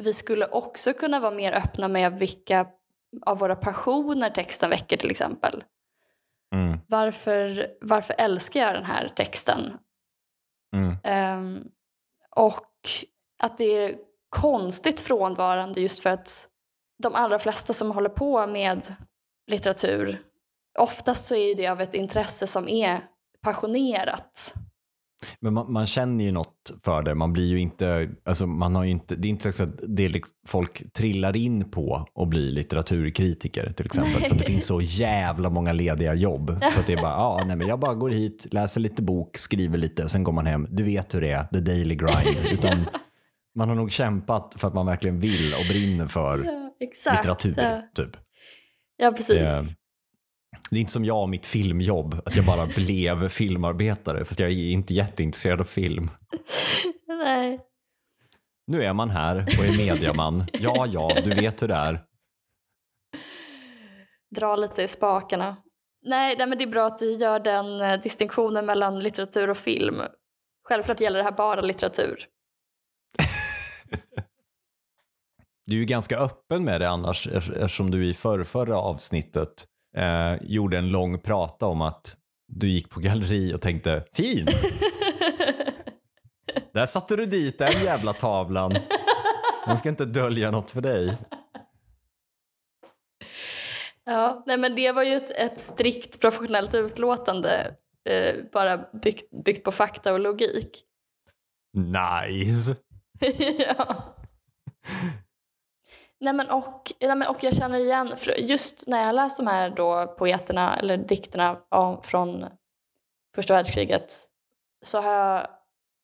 [0.01, 2.67] vi skulle också kunna vara mer öppna med vilka
[3.25, 5.63] av våra passioner texten väcker till exempel.
[6.55, 6.79] Mm.
[6.88, 9.77] Varför, varför älskar jag den här texten?
[10.75, 11.38] Mm.
[11.39, 11.67] Um,
[12.36, 12.89] och
[13.43, 13.95] att det är
[14.29, 16.47] konstigt frånvarande just för att
[17.03, 18.95] de allra flesta som håller på med
[19.51, 20.21] litteratur,
[20.79, 23.01] oftast så är det av ett intresse som är
[23.41, 24.53] passionerat.
[25.39, 27.15] Men man, man, känner ju något för det.
[27.15, 30.36] Man blir ju inte, alltså man har inte, det är inte så att det liksom,
[30.47, 34.21] folk trillar in på att bli litteraturkritiker till exempel.
[34.21, 34.30] Nej.
[34.30, 36.60] För det finns så jävla många lediga jobb.
[36.73, 39.38] Så att det är bara, ja, nej, men jag bara går hit, läser lite bok,
[39.38, 40.67] skriver lite och sen går man hem.
[40.69, 42.45] Du vet hur det är, the daily grind.
[42.51, 42.86] Utan
[43.56, 47.53] man har nog kämpat för att man verkligen vill och brinner för ja, litteratur.
[47.58, 47.82] Ja.
[47.95, 48.17] Typ.
[48.97, 49.41] Ja, precis.
[49.41, 49.62] Eh,
[50.69, 54.49] det är inte som jag och mitt filmjobb, att jag bara blev filmarbetare fast jag
[54.49, 56.10] är inte jätteintresserad av film.
[57.08, 57.60] Nej.
[58.67, 60.43] Nu är man här och är mediaman.
[60.53, 62.03] Ja, ja, du vet hur det är.
[64.36, 65.58] Dra lite i spakarna.
[66.06, 69.58] Nej, nej men det är bra att du gör den eh, distinktionen mellan litteratur och
[69.58, 70.01] film.
[70.67, 72.25] Självklart gäller det här bara litteratur.
[75.65, 80.77] du är ju ganska öppen med det annars eftersom du i förrförra avsnittet eh, gjorde
[80.77, 84.49] en lång prata om att du gick på galleri och tänkte fint.
[86.73, 88.75] Där satte du dit den jävla tavlan.
[89.65, 91.17] Den ska inte dölja något för dig.
[94.05, 97.75] Ja, nej men det var ju ett, ett strikt professionellt utlåtande
[98.10, 100.83] eh, bara byggt, byggt på fakta och logik.
[101.73, 102.75] Nice.
[103.60, 104.15] ja.
[106.19, 109.69] Nej men, och, nej men och jag känner igen, just när jag läst de här
[109.69, 111.58] då poeterna eller dikterna
[112.03, 112.45] från
[113.36, 114.13] första världskriget
[114.86, 115.47] så har jag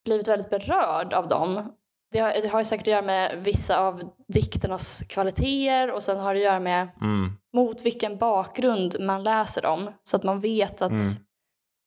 [0.05, 1.71] blivit väldigt berörd av dem.
[2.11, 6.19] Det har, det har ju säkert att göra med vissa av dikternas kvaliteter och sen
[6.19, 7.31] har det att göra med mm.
[7.53, 9.91] mot vilken bakgrund man läser dem.
[10.03, 11.01] Så att man vet att mm.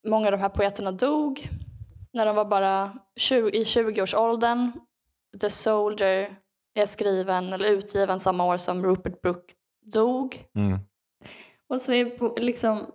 [0.08, 1.48] många av de här poeterna dog
[2.12, 4.72] när de var bara 20, i 20-årsåldern.
[5.40, 6.36] The Soldier
[6.76, 9.54] är skriven eller utgiven samma år som Rupert Brooke
[9.92, 10.44] dog.
[10.54, 10.78] Mm.
[11.68, 12.86] Och så är liksom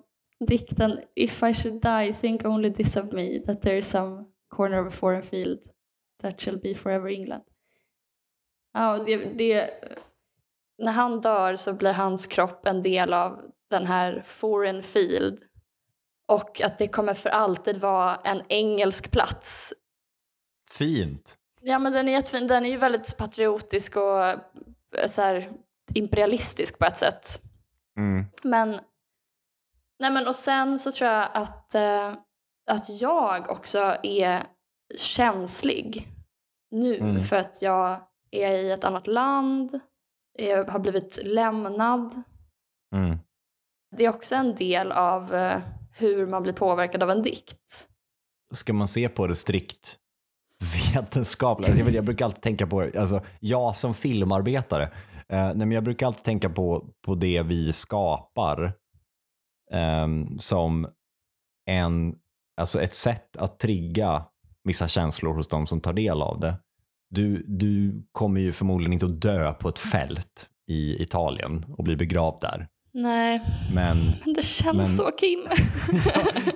[0.47, 4.87] dikten If I should die, think only this of me, that there is some corner
[4.87, 5.59] of a foreign field
[6.21, 7.43] that shall be forever England.
[8.73, 9.69] Ja, det, det,
[10.77, 15.39] när han dör så blir hans kropp en del av den här foreign field
[16.27, 19.73] och att det kommer för alltid vara en engelsk plats.
[20.71, 21.37] Fint.
[21.63, 22.47] Ja, men den är jättefin.
[22.47, 24.39] Den är ju väldigt patriotisk och eh,
[25.07, 25.49] så här,
[25.93, 27.41] imperialistisk på ett sätt.
[27.97, 28.25] Mm.
[28.43, 28.69] Men,
[29.99, 32.13] nej men och sen så tror jag att, eh,
[32.71, 34.43] att jag också är
[34.97, 36.07] känslig
[36.71, 37.23] nu Mm.
[37.23, 39.79] för att jag är i ett annat land,
[40.37, 42.23] jag har blivit lämnad.
[42.95, 43.17] Mm.
[43.97, 45.61] Det är också en del av eh,
[45.95, 47.87] hur man blir påverkad av en dikt.
[48.53, 49.97] Ska man se på det strikt
[50.61, 51.69] vetenskapligt?
[51.69, 54.83] Alltså jag, jag brukar alltid tänka på, alltså, jag som filmarbetare,
[55.29, 58.63] eh, nej, men jag brukar alltid tänka på, på det vi skapar
[59.71, 60.07] eh,
[60.39, 60.87] som
[61.65, 62.15] en,
[62.57, 64.25] alltså ett sätt att trigga
[64.63, 66.55] vissa känslor hos de som tar del av det.
[67.09, 71.95] Du, du kommer ju förmodligen inte att dö på ett fält i Italien och bli
[71.95, 72.67] begravd där.
[72.93, 73.41] Nej,
[73.73, 75.39] Men, men det känns Men- så Kim.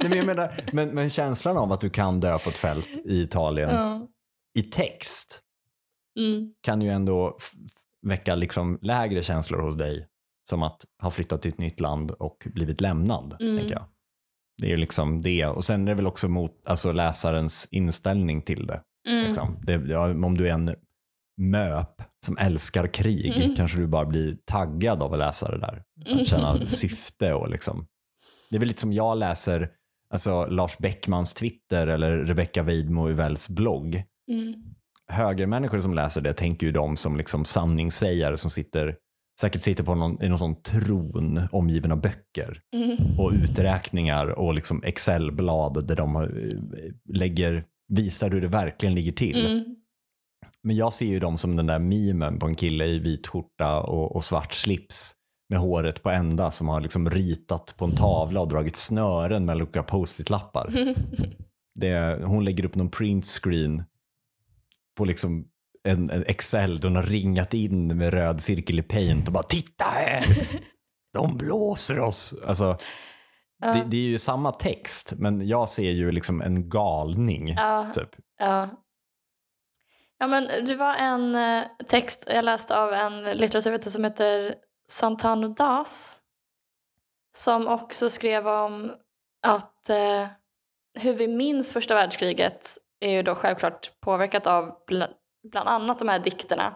[0.02, 3.22] nej, men, menar, men, men känslan av att du kan dö på ett fält i
[3.22, 4.08] Italien ja.
[4.60, 5.42] i text
[6.20, 6.54] mm.
[6.62, 7.38] kan ju ändå
[8.08, 10.08] väcka liksom lägre känslor hos dig
[10.50, 13.38] som att ha flyttat till ett nytt land och blivit lämnad.
[13.40, 13.68] Mm.
[13.68, 13.86] Jag.
[14.58, 15.46] Det är ju liksom det.
[15.46, 18.82] Och sen är det väl också mot alltså, läsarens inställning till det.
[19.08, 19.26] Mm.
[19.26, 19.58] Liksom.
[19.64, 20.76] det ja, om du är en
[21.38, 23.56] möp som älskar krig Mm.
[23.56, 25.84] kanske du bara blir taggad av att läsa det där.
[26.06, 26.20] Mm.
[26.20, 27.88] Att känna syfte och liksom.
[28.50, 29.70] Det är väl lite som jag läser
[30.10, 34.54] alltså, Lars Bäckmans Twitter eller Rebecca Weidmo Uvells blogg Mm.
[35.08, 38.96] högermänniskor som läser det tänker ju de som liksom sanningssägare som sitter,
[39.42, 43.20] säkert sitter på någon, i någon sån tron omgiven av böcker Mm.
[43.20, 46.32] och uträkningar och liksom Excelblad där de har-
[47.14, 49.46] lägger, visar hur det verkligen ligger till.
[49.46, 49.76] Mm.
[50.66, 53.82] Men jag ser ju dem som den där memen på en kille i vit skjorta
[53.82, 55.16] och, och svart slips
[55.50, 59.56] med håret på ända som har liksom ritat på en tavla och dragit snören med
[59.56, 60.74] olika post-it-lappar.
[61.80, 63.84] Det, hon lägger upp någon print screen
[64.98, 65.48] på liksom
[65.84, 69.44] en, en Excel där hon har ringat in med röd cirkel i paint och bara
[69.44, 70.48] titta här!
[71.14, 72.34] De blåser oss.
[72.48, 72.78] Alltså,
[73.60, 73.74] Ja.
[73.74, 77.50] det, det är ju samma text men jag ser ju liksom en galning.
[77.50, 77.92] Ja.
[77.96, 78.10] Typ.
[78.40, 78.70] Ja.
[80.20, 84.56] Ja, men det var en eh, text jag läste av en litteraturvetare som heter
[84.88, 86.22] Santanu Das
[87.36, 88.92] som också skrev om
[89.48, 90.28] att eh,
[90.96, 92.68] hur vi minns första världskriget
[93.00, 95.14] är ju då självklart påverkat av bl-
[95.52, 96.76] bland annat de här dikterna.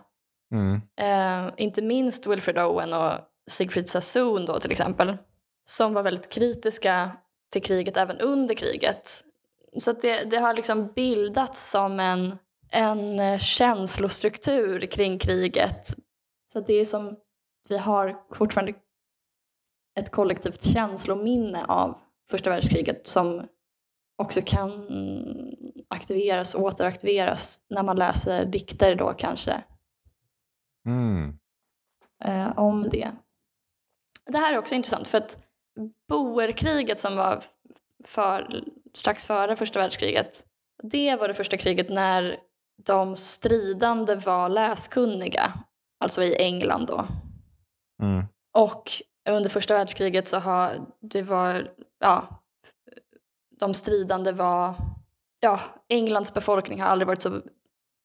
[0.54, 0.82] Mm.
[0.99, 3.13] Eh, inte minst Wilfred Owen och
[3.49, 5.17] Siegfried Sassoon då till exempel.
[5.63, 7.12] Som var väldigt kritiska
[7.52, 9.10] till kriget även under kriget.
[9.78, 12.38] Så det, det har liksom bildats som en,
[12.72, 15.88] en eh, känslostruktur kring kriget.
[16.54, 17.16] Så det är som,
[17.70, 18.74] vi har fortfarande
[20.00, 21.98] ett kollektivt känslominne av
[22.30, 23.48] första världskriget som
[24.18, 24.88] också kan
[25.88, 29.64] aktiveras och återaktiveras när man läser dikter då kanske
[30.86, 31.38] Mm.
[32.24, 33.12] eh, om det.
[34.26, 35.38] Det här är också intressant för att
[36.08, 37.44] boerkriget som var
[38.06, 40.46] för, strax före första världskriget,
[40.84, 42.38] det var det första kriget när
[42.86, 45.54] de stridande var läskunniga,
[46.00, 47.08] alltså i England då.
[48.02, 48.26] Mm.
[48.54, 48.92] Och
[49.30, 52.42] under första världskriget så har det var, ja,
[53.60, 54.76] de stridande var,
[55.39, 57.42] ja, Englands befolkning har aldrig varit så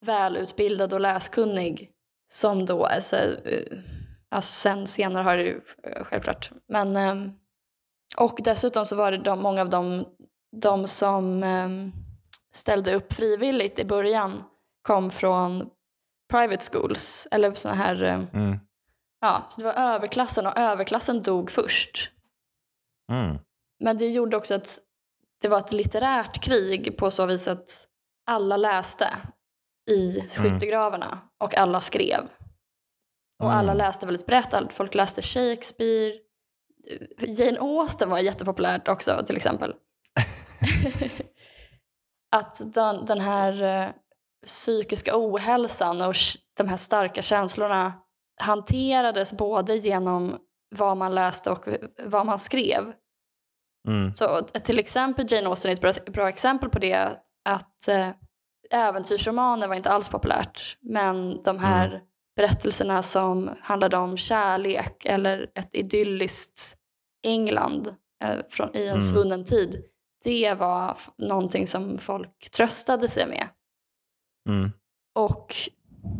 [0.06, 1.90] välutbildad och läskunnig
[2.32, 3.78] som då, alltså, eh,
[4.28, 6.50] alltså sen senare har det ju eh, självklart.
[6.68, 7.32] Men, ehm,
[8.16, 10.04] och dessutom så var det de, många av dem,
[10.56, 11.92] de som ehm,
[12.54, 14.42] ställde upp frivilligt i början
[14.86, 15.70] kom från
[16.30, 18.58] private schools, eller såna här ehm, Mm.
[19.20, 22.10] Ja, så det var överklassen och överklassen dog först.
[23.12, 23.38] Mm.
[23.84, 24.78] Men det gjorde också att
[25.42, 27.88] det var ett litterärt krig på så vis att
[28.26, 29.08] alla läste
[29.90, 32.28] i skyttegravarna och alla skrev.
[33.42, 33.76] Och alla Mm.
[33.76, 34.54] läste väldigt brett.
[34.72, 36.14] Folk läste Shakespeare.
[37.18, 39.74] Jane Austen var jättepopulärt också till exempel.
[42.36, 43.90] att den, den här eh,
[44.44, 46.14] psykiska ohälsan och
[46.56, 47.92] de här starka känslorna
[48.40, 50.36] hanterades både genom
[50.76, 51.64] vad man läste och
[52.04, 52.92] vad man skrev.
[53.88, 54.14] Mm.
[54.14, 57.10] Så till exempel Jane Austen är ett bra, bra exempel på det
[57.48, 58.08] att eh,
[58.70, 62.00] äventyrsromaner var inte alls populärt men de här
[62.36, 66.76] berättelserna som handlade om kärlek eller ett idylliskt
[67.26, 69.00] England eh, från, i en Mm.
[69.00, 69.84] svunnen tid,
[70.24, 73.48] det var någonting som folk tröstade sig med.
[74.48, 74.72] Mm.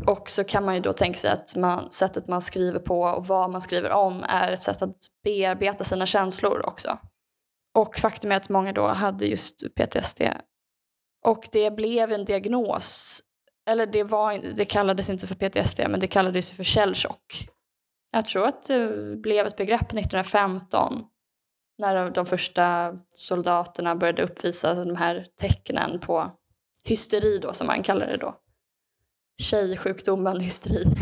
[0.07, 3.27] Och så kan man ju då tänka sig att man, sättet man skriver på och
[3.27, 6.99] vad man skriver om är ett sätt att bearbeta sina känslor också.
[7.75, 10.23] Och faktum är att många då hade just PTSD.
[11.27, 13.21] Och det blev en diagnos,
[13.71, 17.49] eller det, var, det kallades inte för PTSD men det kallades ju för källchock.
[18.11, 21.05] Jag tror att det blev ett begrepp 1915
[21.79, 26.31] när de första soldaterna började uppvisa de här tecknen på
[26.85, 28.37] hysteri då som man kallar det då.
[29.43, 30.85] Tjejsjukdomen hysteri.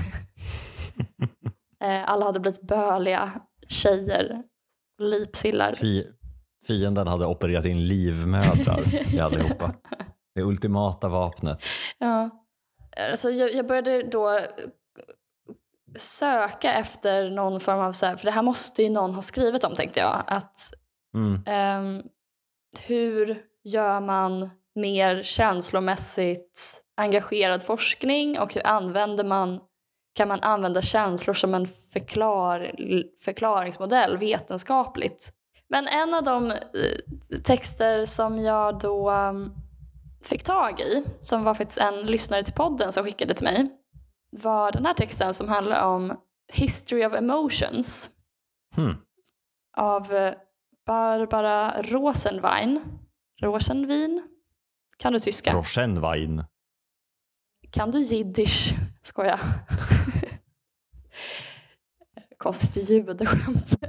[1.85, 3.33] Eh, Alla hade blivit böliga
[3.69, 4.43] tjejer,
[4.99, 5.75] lipsillar.
[5.75, 6.07] Fi-
[6.67, 9.75] fienden hade opererat in livmödrar i allihopa.
[10.35, 11.59] Det ultimata vapnet.
[11.99, 12.31] Ja.
[13.11, 14.41] Alltså jag, jag började då
[15.97, 19.65] söka efter någon form av, så här, för det här måste ju någon ha skrivit
[19.65, 20.61] om tänkte jag, att
[21.15, 21.43] Mm.
[21.47, 22.03] Ehm,
[22.87, 29.61] hur gör man mer känslomässigt engagerad forskning och hur använder man,
[30.15, 32.73] kan man använda känslor som en förklar,
[33.25, 35.33] förklaringsmodell vetenskapligt?
[35.69, 36.59] Men en av de eh,
[37.45, 39.55] texter som jag då um,
[40.25, 43.71] fick tag i, som var faktiskt en lyssnare till podden som skickade till mig,
[44.43, 46.17] var den här texten som handlar om
[46.53, 48.11] History of Emotions
[48.75, 48.95] Hmm.
[49.77, 50.35] av eh,
[50.87, 52.81] Barbara Rosenwein.
[53.43, 54.32] Rosenvin?
[55.03, 55.53] Kan du tyska?
[55.53, 56.45] Rosenwein.
[57.71, 58.75] Kan du jiddisch?
[59.03, 59.41] Skoja.
[62.39, 63.71] Konstigt judeskämt.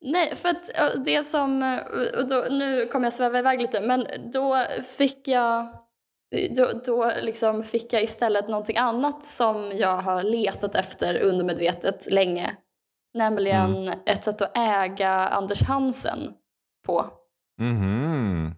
[0.00, 0.70] Nej, för att
[1.04, 1.80] det som...
[2.18, 4.64] Och då, nu kommer jag sväva iväg lite, men då
[4.96, 5.66] fick jag...
[6.56, 12.56] Då, då liksom fick jag istället någonting annat som jag har letat efter undermedvetet länge.
[13.14, 16.32] Nämligen ett sätt att äga Anders Hansen
[16.86, 17.19] på.
[17.60, 18.54] Mhm.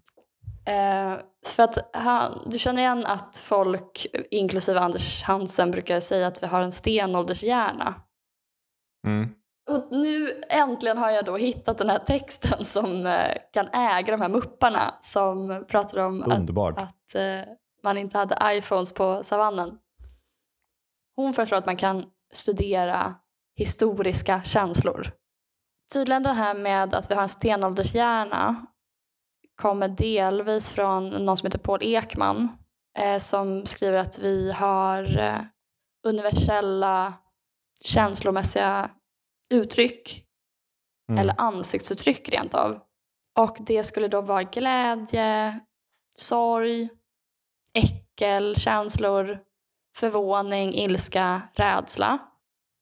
[0.67, 6.43] Eh, för att han, du känner igen att folk, inklusive Anders Hansen, brukar säga att
[6.43, 7.95] vi har en stenåldershjärna.
[9.07, 9.29] Mm.
[9.71, 14.21] Och nu äntligen har jag då hittat den här texten som eh, kan äga de
[14.21, 16.79] här mupparna som pratar om att, Underbart.
[16.79, 19.79] att eh, man inte hade iPhones på savannen.
[21.17, 23.15] Hon föreslår att man kan studera
[23.57, 25.13] historiska känslor.
[25.93, 28.67] Tydligen det här med att vi har en stenåldershjärna
[29.63, 32.49] kommer delvis från någon som heter Paul Ekman
[32.99, 35.41] eh, som skriver att vi har eh,
[36.07, 37.15] universella
[37.85, 38.91] känslomässiga
[39.51, 40.25] uttryck
[41.09, 41.21] Mm.
[41.21, 42.81] eller ansiktsuttryck rent av.
[43.39, 45.61] Och det skulle då vara glädje,
[46.17, 46.89] sorg,
[47.75, 49.39] äckel, känslor,
[49.97, 52.19] förvåning, ilska, rädsla.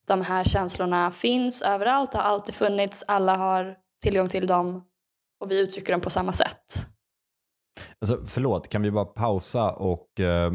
[0.06, 4.89] De här känslorna finns överallt, har alltid funnits, alla har tillgång till dem
[5.40, 6.86] och vi uttrycker dem på samma sätt.
[8.00, 10.52] Alltså, förlåt, kan vi bara pausa och eh,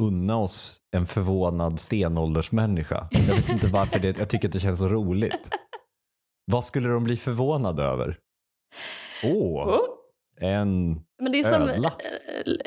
[0.00, 3.08] unna oss en förvånad stenåldersmänniska?
[3.10, 5.48] Jag vet inte varför det, jag tycker att det känns så roligt.
[6.52, 8.18] Vad skulle de bli förvånade över?
[9.24, 9.80] Åh, Oh.
[10.40, 11.00] en...
[11.22, 11.92] Men det är som Ödla.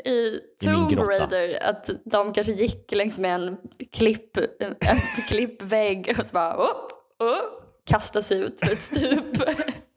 [0.04, 1.10] eh, i Tomb grotta.
[1.10, 3.56] Raider, att de kanske gick längs med en,
[3.92, 4.74] klipp, en
[5.28, 6.92] klippvägg och så bara upp,
[7.22, 9.36] upp, kasta sig ut för ett stup.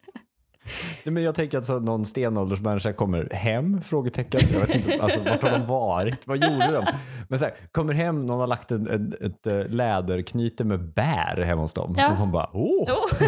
[1.04, 3.82] Nej, men jag tänker att så någon stenåldersmänniska kommer hem?
[3.82, 4.42] Frågetecken.
[4.54, 6.28] Jag vet inte, alltså, vart har de varit?
[6.28, 6.86] Vad gjorde de?
[7.30, 11.42] Men så här, kommer hem, någon har lagt en, ett, ett, eh, läderknyte med bär
[11.42, 11.96] hemma hos dem.
[11.98, 12.12] Ja.
[12.12, 13.28] Och man bara, åh, Jo.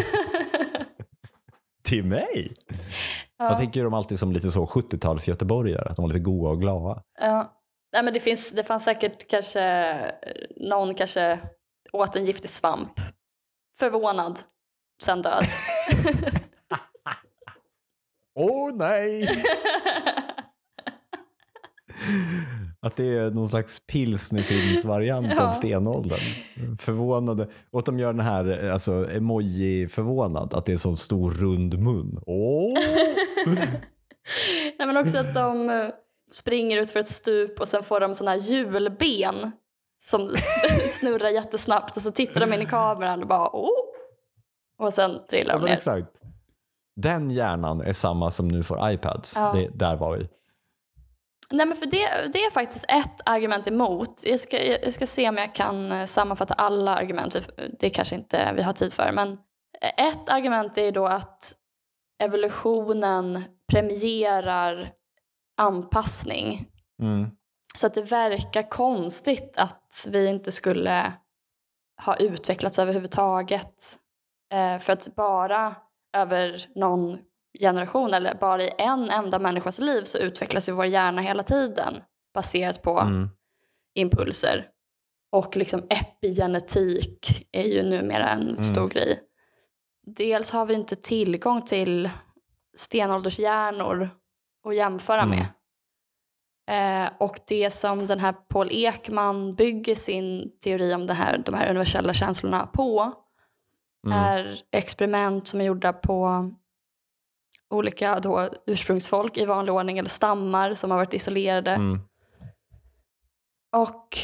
[1.84, 2.52] till mig?
[3.38, 3.48] Ja.
[3.48, 6.60] Jag tänker dem alltid som lite så 70-tals göteborgare, att de var lite goa och
[6.60, 7.02] glada.
[7.20, 7.60] Ja.
[7.92, 9.96] Nej, men det, finns, det fanns säkert kanske
[10.56, 11.38] någon kanske
[11.92, 13.00] åt en giftig svamp.
[13.78, 14.38] Förvånad,
[15.02, 15.44] sen död.
[18.34, 19.28] Åh nej!
[22.80, 25.48] Att det är någon slags pilsnerfilmsvariant Ja.
[25.48, 26.20] av stenåldern.
[26.78, 27.48] Förvånade.
[27.70, 30.54] Och att de gör den här alltså, emoji-förvånad.
[30.54, 32.18] Att det är en sån stor rund mun.
[32.26, 32.78] Åh!
[34.78, 35.88] Nej, men också att de eh,
[36.30, 39.52] springer ut för ett stup och sen får de såna här hjulben
[39.98, 40.30] som
[40.90, 43.70] snurrar jättesnabbt och så tittar de in i kameran och bara åh.
[44.78, 45.76] Och sen trillar Ja, de men ner.
[45.76, 46.06] exakt.
[46.96, 49.36] Den hjärnan är samma som nu får iPads.
[49.36, 49.52] Ja.
[49.52, 50.28] Det, där var vi.
[51.50, 54.22] Nej men för det, det är faktiskt ett argument emot.
[54.26, 57.36] Jag ska, jag ska se om jag kan eh, sammanfatta alla argument.
[57.78, 59.12] Det kanske inte vi har tid för.
[59.12, 59.38] Men
[59.96, 61.52] ett argument är då att
[62.22, 64.92] evolutionen premierar
[65.60, 66.66] anpassning.
[67.02, 67.30] Mm.
[67.76, 71.12] Så att det verkar konstigt att vi inte skulle
[72.04, 73.96] ha utvecklats överhuvudtaget.
[74.52, 75.74] Eh, för att bara
[76.14, 77.18] över någon
[77.60, 81.94] generation eller bara i en enda människas liv så utvecklas ju vår hjärna hela tiden
[82.34, 83.28] baserat på Mm.
[83.94, 84.68] impulser.
[85.32, 89.20] Och liksom epigenetik är ju numera en stor grej.
[90.06, 92.10] Dels har vi inte tillgång till
[92.76, 94.10] stenåldershjärnor
[94.68, 95.38] att jämföra Mm.
[95.38, 95.46] med.
[96.70, 101.54] Eh, och det som den här Paul Ekman bygger sin teori om det här, de
[101.54, 103.12] här universella känslorna på
[104.04, 104.18] Mm.
[104.18, 106.50] är experiment som är gjorda på
[107.70, 111.70] olika då ursprungsfolk i vanlig ordning eller stammar som har varit isolerade.
[111.70, 112.00] Mm.
[113.76, 114.18] Och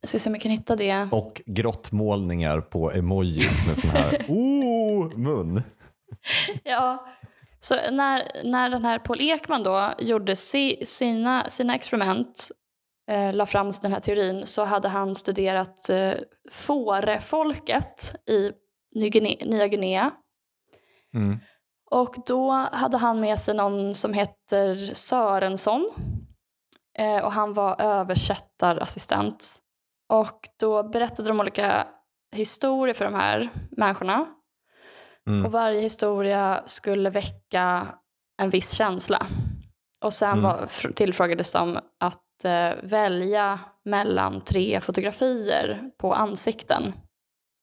[0.00, 1.08] jag ska se om jag kan hitta det.
[1.10, 5.62] Och grottmålningar på emojis med sån här oh, mun.
[6.64, 7.06] Ja.
[7.58, 12.50] Så när, när den här Paul Ekman då gjorde si, sina, sina experiment,
[13.10, 16.12] eh, la fram den här teorin, så hade han studerat eh,
[16.50, 18.50] fårefolket i
[18.98, 20.10] Nya Guinea.
[21.14, 21.38] Mm.
[21.90, 25.90] Och då hade han med sig någon som heter Sörensson.
[26.98, 29.58] Eh, och han var översättarassistent.
[30.12, 31.86] Och då berättade de olika
[32.36, 34.26] historier för de här människorna.
[35.28, 35.46] Mm.
[35.46, 37.86] Och varje historia skulle väcka
[38.42, 39.26] en viss känsla.
[40.04, 40.42] Och sen Mm.
[40.42, 46.92] var, fr- tillfrågades de att eh, välja mellan tre fotografier på ansikten.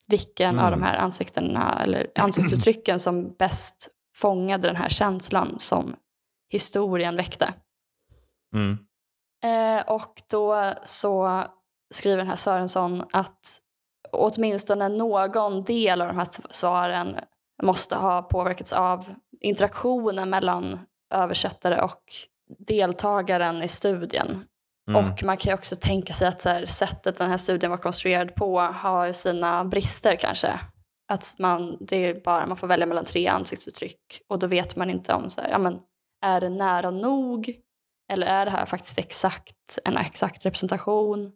[0.08, 0.80] Vilken av Mm.
[0.80, 5.96] de här ansiktena, eller ansiktsuttrycken som bäst fångade den här känslan som
[6.50, 7.54] historien väckte.
[8.54, 8.78] Mm.
[9.44, 11.44] Eh, och då så
[11.94, 13.60] skriver den här Sörensson att
[14.12, 17.16] åtminstone någon del av de här svaren
[17.64, 20.80] måste ha påverkats av interaktionen mellan
[21.14, 22.04] översättare och
[22.68, 24.44] deltagaren i studien.
[24.90, 25.06] Mm.
[25.12, 27.78] Och man kan ju också tänka sig att så här, sättet den här studien var
[27.78, 30.60] konstruerad på har sina brister kanske.
[31.12, 34.90] Att man, det är bara, man får välja mellan tre ansiktsuttryck och då vet man
[34.90, 35.80] inte om så här, ja, men,
[36.26, 37.54] är det nära nog
[38.12, 41.32] eller är det här faktiskt exakt en exakt representation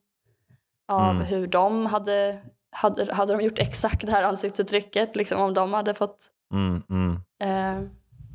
[0.92, 1.22] av Mm.
[1.26, 2.40] hur de hade,
[2.72, 6.84] hade, hade de gjort exakt det här ansiktsuttrycket, liksom om de hade fått Mm.
[6.90, 7.16] Mm.
[7.42, 7.90] eh,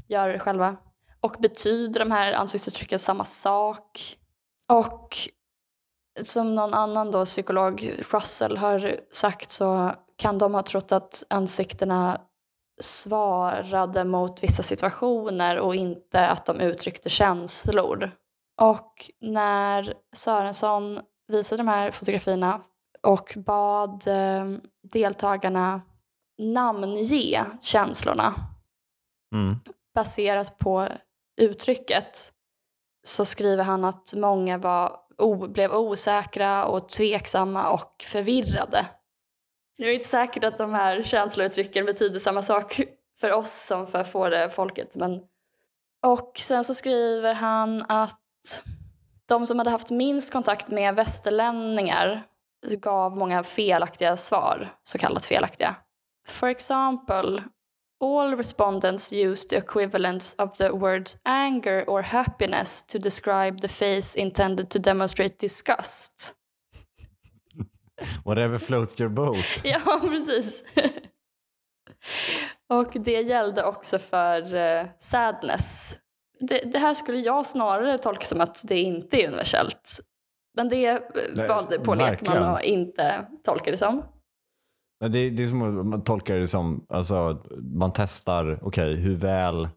[0.08, 0.76] göra det själva.
[1.20, 4.16] Och betyder de här ansiktsuttrycken samma sak?
[4.72, 5.16] Och
[6.22, 12.20] som någon annan då, psykolog, Russell, har sagt så kan de ha trott att ansiktena
[12.80, 18.10] svarade mot vissa situationer och inte att de uttryckte känslor.
[18.60, 22.60] Och när Sörensson visade de här fotografierna
[23.02, 24.44] och bad eh,
[24.92, 25.80] deltagarna
[26.38, 28.34] namnge känslorna
[29.34, 29.56] Mm.
[29.94, 30.88] baserat på
[31.40, 32.32] uttrycket
[33.04, 38.86] så skriver han att många var, o, blev osäkra och tveksamma och förvirrade.
[39.78, 42.80] Nu är det inte säkert att de här känslouttrycken betyder samma sak
[43.20, 44.96] för oss som för fårefolket.
[44.96, 45.20] Men...
[46.02, 48.62] Och sen så skriver han att
[49.26, 52.22] de som hade haft minst kontakt med västerlänningar
[52.68, 55.74] gav många felaktiga svar, så kallat felaktiga.
[56.26, 57.42] For example,
[58.00, 64.14] all respondents used the equivalents of the words anger or happiness to describe the face
[64.16, 66.34] intended to demonstrate disgust.
[68.24, 69.36] Whatever floats your boat.
[69.64, 70.64] Ja, precis.
[72.68, 75.98] Och det gällde också för uh, sadness.
[76.40, 80.00] Det, det här skulle jag snarare tolka som att det inte är universellt.
[80.56, 82.00] Men det eh, valde Paul.
[82.00, 84.02] Ekman att inte tolka det som.
[85.00, 89.16] Men Det, det är som att man tolkar det som, alltså, man testar, okej, hur
[89.16, 89.68] väl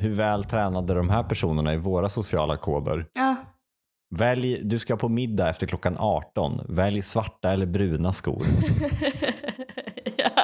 [0.00, 3.06] hur väl tränade de här personerna i våra sociala koder?
[3.12, 3.36] Ja,
[4.14, 6.60] Välj, du ska på middag efter klockan 18.
[6.68, 8.42] Välj svarta eller bruna skor.
[10.16, 10.42] ja.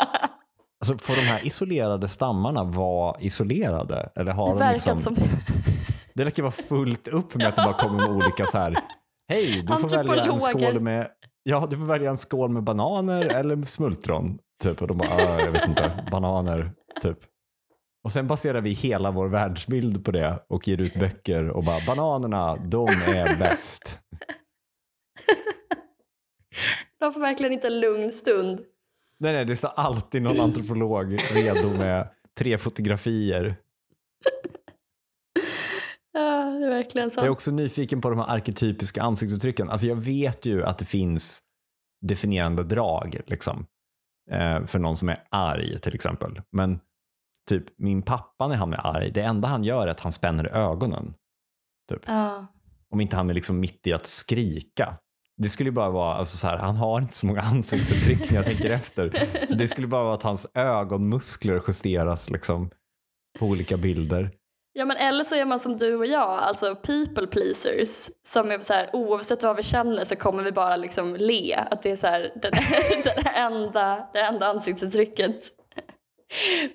[0.80, 4.10] Alltså, får de här isolerade stammarna vara isolerade?
[4.14, 5.28] Eller har det de verkar liksom, som det.
[6.14, 8.78] det verkar vara fullt upp med att det bara kommer med olika så här.
[9.28, 11.08] Hej, du får välja en skål med
[11.49, 14.38] Ja, du får välja en skål med bananer eller smultron.
[14.62, 14.82] Typ.
[14.82, 16.70] Och de bara, "Ah, jag vet inte, bananer,
[17.03, 17.18] typ.
[18.05, 21.78] Och sen baserar vi hela vår världsbild på det och ger ut böcker och bara,
[21.86, 24.01] bananerna, de är bäst.
[27.01, 28.61] De får verkligen inte en lugn stund.
[29.18, 33.57] Nej, nej, det står alltid någon antropolog redo med tre fotografier.
[36.16, 37.20] Ja, det är verkligen så.
[37.20, 39.70] Jag är också nyfiken på de här arketypiska ansiktsuttrycken.
[39.70, 41.42] Alltså jag vet ju att det finns
[42.06, 43.66] definierande drag liksom.
[44.30, 46.42] Eh, för någon som är arg till exempel.
[46.52, 46.80] Men
[47.48, 50.44] typ min pappa när han är arg, det enda han gör är att han spänner
[50.44, 51.14] ögonen.
[52.06, 52.46] Ja.
[52.90, 54.96] Om inte han är liksom mitt i att skrika.
[55.36, 58.44] Det skulle bara vara, alltså så här, han har inte så många ansiktsuttryck när jag
[58.44, 59.28] tänker efter.
[59.48, 62.70] Så det skulle bara vara att hans ögonmuskler justeras liksom
[63.38, 64.30] på olika bilder.
[64.78, 68.10] Ja men eller så är man som du och jag, alltså people pleasers.
[68.22, 71.54] Som är så här, oavsett vad vi känner så kommer vi bara liksom le.
[71.70, 72.50] Att det är så här, det,
[73.04, 75.36] det, enda, det enda ansiktsuttrycket.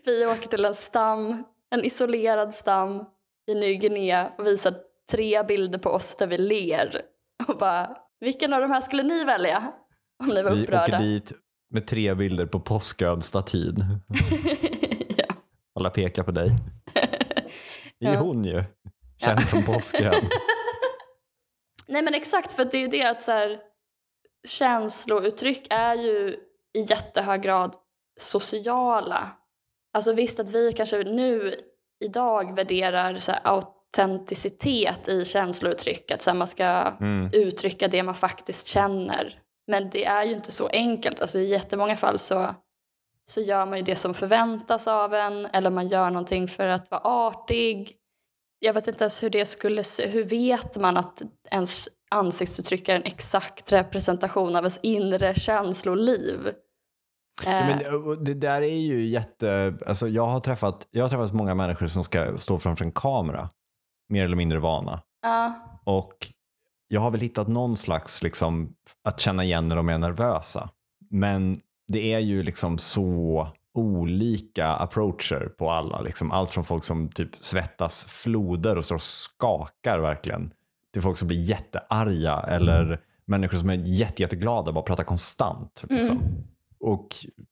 [0.05, 3.05] Vi åker till en stam, en isolerad stam
[3.51, 4.75] i Ny Guinea och visar
[5.11, 7.01] tre bilder på oss där vi ler.
[7.47, 9.71] Och bara, vilken av de här skulle ni välja?
[10.23, 10.83] Om ni var Vi upprörda.
[10.83, 11.31] åker dit
[11.73, 13.75] med tre bilder på påsköd-statyn.
[15.17, 15.35] ja.
[15.75, 16.51] Alla pekar på dig.
[18.01, 18.19] Det är Ja.
[18.19, 18.63] hon ju.
[19.17, 20.13] Känd från Påskön.
[21.87, 23.59] Nej men exakt, för det är ju det att så här,
[24.47, 26.35] känslouttryck är ju
[26.73, 27.75] i jättehög grad
[28.19, 29.29] sociala.
[29.93, 31.55] Alltså visst att vi kanske nu
[32.05, 36.63] idag värderar så här, autenticitet i känslouttryck, att så här, man ska
[36.99, 37.29] Mm.
[37.33, 39.39] uttrycka det man faktiskt känner.
[39.67, 41.21] Men det är ju inte så enkelt.
[41.21, 42.55] Alltså, I jättemånga fall så,
[43.30, 46.91] så gör man ju det som förväntas av en eller man gör någonting för att
[46.91, 47.97] vara artig.
[48.59, 52.95] Jag vet inte ens hur det skulle se Hur vet man att ens ansiktsuttryck är
[52.95, 56.39] en exakt representation av ens inre känsloliv?
[56.45, 56.51] Ja,
[57.45, 59.74] Eh, men, och det där är ju jätte...
[59.86, 63.49] Alltså, jag, har träffat, jag har träffat många människor som ska stå framför en kamera.
[64.09, 65.01] Mer eller mindre vana.
[65.22, 65.53] ja,
[65.86, 66.28] Och
[66.88, 70.69] jag har väl hittat någon slags liksom, att känna igen när de är nervösa.
[71.09, 71.61] Men
[71.91, 76.01] det är ju liksom så olika approacher på alla.
[76.01, 80.49] Liksom allt från folk som typ svettas floder och står och skakar verkligen.
[80.93, 85.83] Till folk som blir jättearga eller människor som är jätte, jätteglada och bara pratar konstant.
[85.89, 86.21] Liksom.
[86.79, 87.07] Och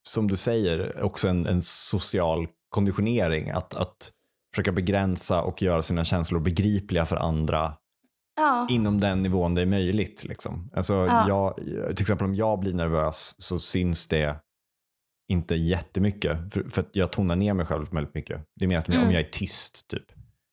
[0.07, 3.49] som du säger, också en, en social konditionering.
[3.49, 4.11] Att, att
[4.53, 7.73] försöka begränsa och göra sina känslor begripliga för andra
[8.39, 8.67] ja.
[8.69, 10.23] inom den nivån det är möjligt.
[10.23, 10.69] Liksom.
[10.75, 11.25] Alltså, Ja.
[11.27, 11.55] jag,
[11.95, 14.35] till exempel om jag blir nervös så syns det
[15.31, 16.53] inte jättemycket.
[16.53, 18.41] För, för att jag tonar ner mig själv väldigt mycket.
[18.55, 20.03] Det är mer att om jag- om jag är tyst typ.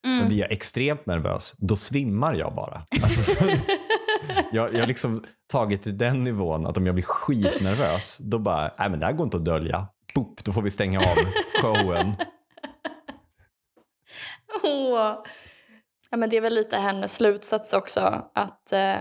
[0.02, 0.28] Men Mm.
[0.28, 2.82] blir jag extremt nervös, då svimmar jag bara.
[3.02, 3.44] Alltså, så,
[4.52, 8.70] jag, jag har liksom tagit till den nivån att om jag blir skitnervös, då bara,
[8.78, 9.88] nej men det här går inte att dölja.
[10.14, 11.16] Boop, då får vi stänga av
[11.62, 12.12] showen.
[14.62, 15.24] Åh.
[16.10, 18.30] Ja, men det är väl lite hennes slutsats också.
[18.34, 19.00] Att, eh,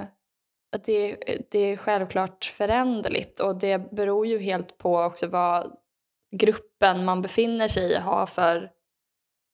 [0.76, 1.16] att det,
[1.52, 3.40] det är självklart föränderligt.
[3.40, 5.76] Och det beror ju helt på också vad
[6.36, 8.72] gruppen man befinner sig i har för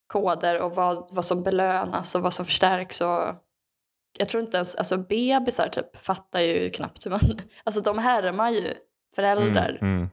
[0.07, 3.01] koder och vad, vad som belönas och vad som förstärks.
[3.01, 3.35] Och
[4.17, 7.19] jag tror inte ens, alltså bebisar typ fattar ju knappt hur man,
[7.63, 8.73] alltså de härmar ju
[9.15, 9.77] föräldrar.
[9.81, 10.09] Mm, mm.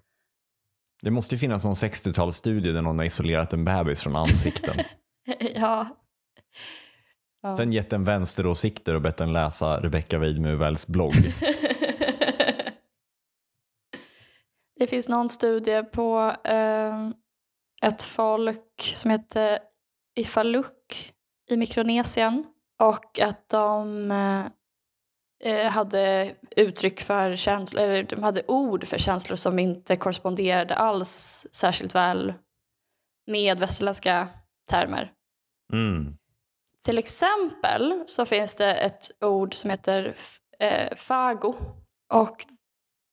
[1.03, 4.76] Det måste ju finnas någon 60-talsstudie där någon har isolerat en bebis från ansikten.
[5.55, 5.86] ja.
[7.43, 7.57] Ja.
[7.57, 11.14] Sen gett den vänsteråsikter och bett den läsa Rebecca Weidmuvells blogg.
[14.78, 17.09] Det finns någon studie på eh,
[17.82, 19.59] ett folk som heter
[20.16, 21.12] Ifaluk
[21.51, 22.45] i Mikronesien
[22.82, 24.47] och att de eh,
[25.45, 31.47] eh, hade uttryck för känslor, eller de hade ord för känslor som inte korresponderade alls
[31.53, 32.34] särskilt väl
[33.26, 34.28] med västerländska
[34.70, 35.12] termer.
[35.72, 36.16] Mm.
[36.89, 40.16] Till exempel så finns det ett ord som heter
[40.59, 41.55] eh, fago
[42.14, 42.47] och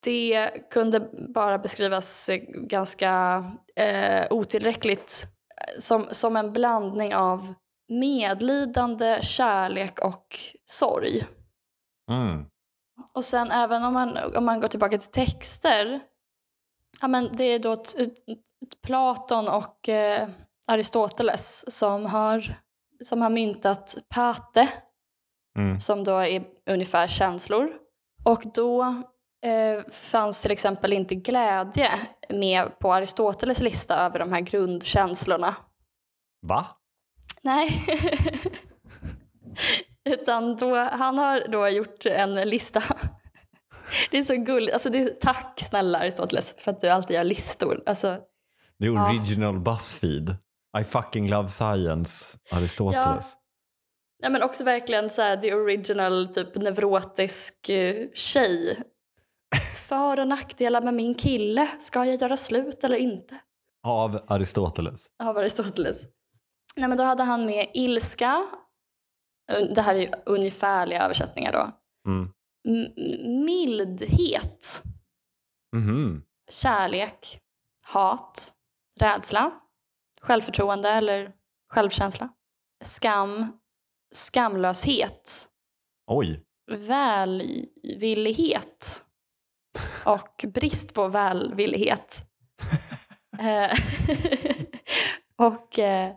[0.03, 0.99] det kunde
[1.33, 3.43] bara beskrivas ganska
[3.75, 5.27] eh, otillräckligt
[5.61, 7.53] eh, som, som en blandning av
[7.89, 11.25] medlidande, kärlek och sorg.
[12.11, 12.45] Mm.
[13.13, 15.99] Och sen även om man, om man går tillbaka till texter,
[17.01, 20.29] ja men det är då ett, ett Platon och eh,
[20.67, 22.55] Aristoteles som har,
[23.03, 24.67] som har myntat pate,
[25.57, 25.79] Mm.
[25.79, 27.71] som då är ungefär känslor.
[28.23, 28.83] Och då
[29.45, 31.91] eh, fanns till exempel inte glädje
[32.29, 35.55] med på Aristoteles lista över de här grundkänslorna.
[36.47, 36.65] Va?
[37.41, 37.85] Nej.
[40.09, 42.83] Utan då, han har då gjort en lista.
[44.11, 44.73] Det är så gulligt.
[44.73, 47.83] Alltså det är, tack snälla Aristoteles för att du alltid gör listor.
[47.85, 48.17] Alltså,
[48.79, 49.09] Det är Ja.
[49.09, 50.35] original Buzzfeed.
[50.79, 53.37] I fucking love science, Aristoteles.
[54.23, 58.83] ja, men också verkligen så här, the original typ neurotisk eh, tjej.
[59.87, 61.67] För och nackdelar med min kille.
[61.79, 63.37] Ska jag göra slut eller inte?
[63.87, 65.07] Av Aristoteles.
[65.23, 66.03] Av Aristoteles.
[66.75, 68.45] Nej, men då hade han med ilska.
[69.75, 71.71] Det här är ju ungefärliga översättningar då.
[72.11, 72.29] Mm.
[73.45, 74.83] Mildhet,
[75.75, 76.23] Mhm.
[76.51, 77.39] kärlek,
[77.83, 78.53] hat,
[78.99, 79.51] rädsla,
[80.21, 81.31] självförtroende eller
[81.73, 82.29] självkänsla,
[82.83, 83.59] skam,
[84.13, 85.45] skamlöshet,
[86.07, 86.43] Oj.
[86.71, 88.25] välvillighet
[90.05, 92.17] och brist på välvillighet.
[93.39, 93.71] Eh,
[95.37, 96.15] och eh,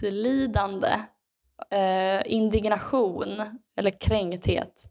[0.00, 1.00] medlidande,
[1.70, 3.42] eh, indignation
[3.76, 4.84] eller kränkthet,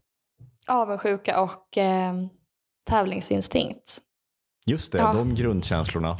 [0.68, 1.78] avundsjuka och
[2.86, 3.98] tävlingsinstinkt.
[4.66, 5.12] Just det, Ja.
[5.12, 6.16] de grundkänslorna.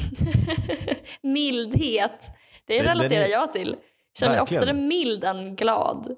[1.22, 2.30] Mildhet,
[2.66, 3.76] det relaterar är- jag till.
[4.18, 4.62] Känner mig Verkligen.
[4.62, 6.16] oftare mild än glad.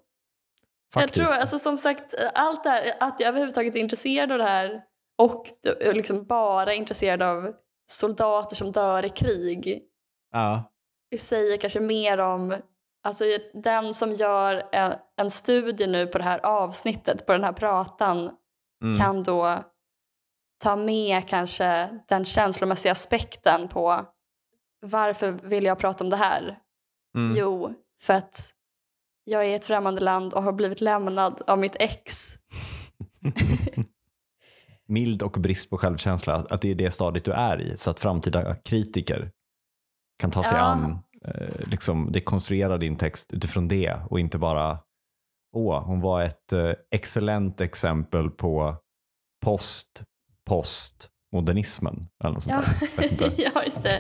[0.94, 1.16] Faktiskt.
[1.18, 4.44] Jag tror alltså som sagt allt det här, att jag överhuvudtaget är intresserad av det
[4.44, 4.82] här
[5.18, 5.46] och
[5.94, 7.52] liksom bara intresserad av
[7.90, 9.82] soldater som dör i krig
[10.32, 10.72] Ja.
[11.10, 12.56] det säger kanske mer om
[13.04, 13.24] alltså
[13.62, 18.30] den som gör en, en studie nu på det här avsnittet, på den här pratan
[18.84, 18.98] Mm.
[19.00, 19.64] kan då
[20.58, 24.06] ta med kanske den känslomässiga aspekten på
[24.80, 26.58] varför vill jag prata om det här?
[27.16, 27.36] Mm.
[27.36, 28.50] Jo, för att
[29.24, 32.34] jag är i ett främmande land och har blivit lämnad av mitt ex.
[34.88, 37.76] Mild och brist på självkänsla, att det är det stadiet du är i.
[37.76, 39.30] Så att framtida kritiker
[40.20, 40.64] kan ta sig Ja.
[40.64, 44.78] an, eh, liksom dekonstruera din text utifrån det och inte bara
[45.52, 48.76] åh, hon var ett eh, excellent exempel på
[49.44, 50.02] post,
[50.48, 52.08] post, modernismen.
[52.24, 52.66] Eller något sånt
[53.18, 53.98] Ja, ja just det.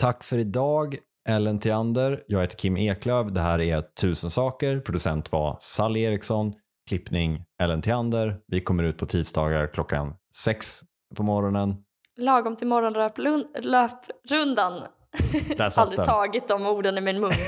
[0.00, 0.96] Tack för idag,
[1.28, 2.22] Ellen Theander.
[2.26, 3.26] Jag heter Kim Eklöf.
[3.32, 4.80] Det här är Tusen saker.
[4.80, 6.52] Producent var Sally Eriksson.
[6.88, 8.38] Klippning Ellen Theander.
[8.46, 10.80] Vi kommer ut på tisdagar klockan sex
[11.16, 11.74] på morgonen.
[12.18, 14.72] Lagom till morgonlöprundan.
[15.56, 16.06] Där satt Aldrig den.
[16.06, 17.30] tagit de orden i min mun.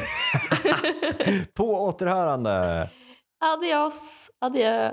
[1.55, 2.91] På återhörande!
[3.45, 4.93] Adios, adjö,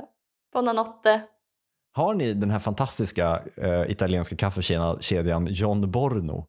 [0.54, 1.22] buonanotte.
[1.92, 6.46] Har ni den här fantastiska eh, italienska kaffekedjan John Borno?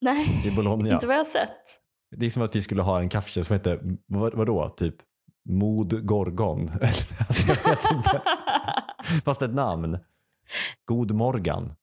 [0.00, 0.94] Nej, i Bologna?
[0.94, 1.62] inte vad jag har sett.
[2.16, 4.94] Det är som att vi skulle ha en kaffekedja som heter, vad, vadå, typ
[5.48, 6.70] Mod Gorgon?
[6.82, 7.54] alltså,
[9.24, 9.98] Fast ett namn.
[10.84, 11.74] God Morgan.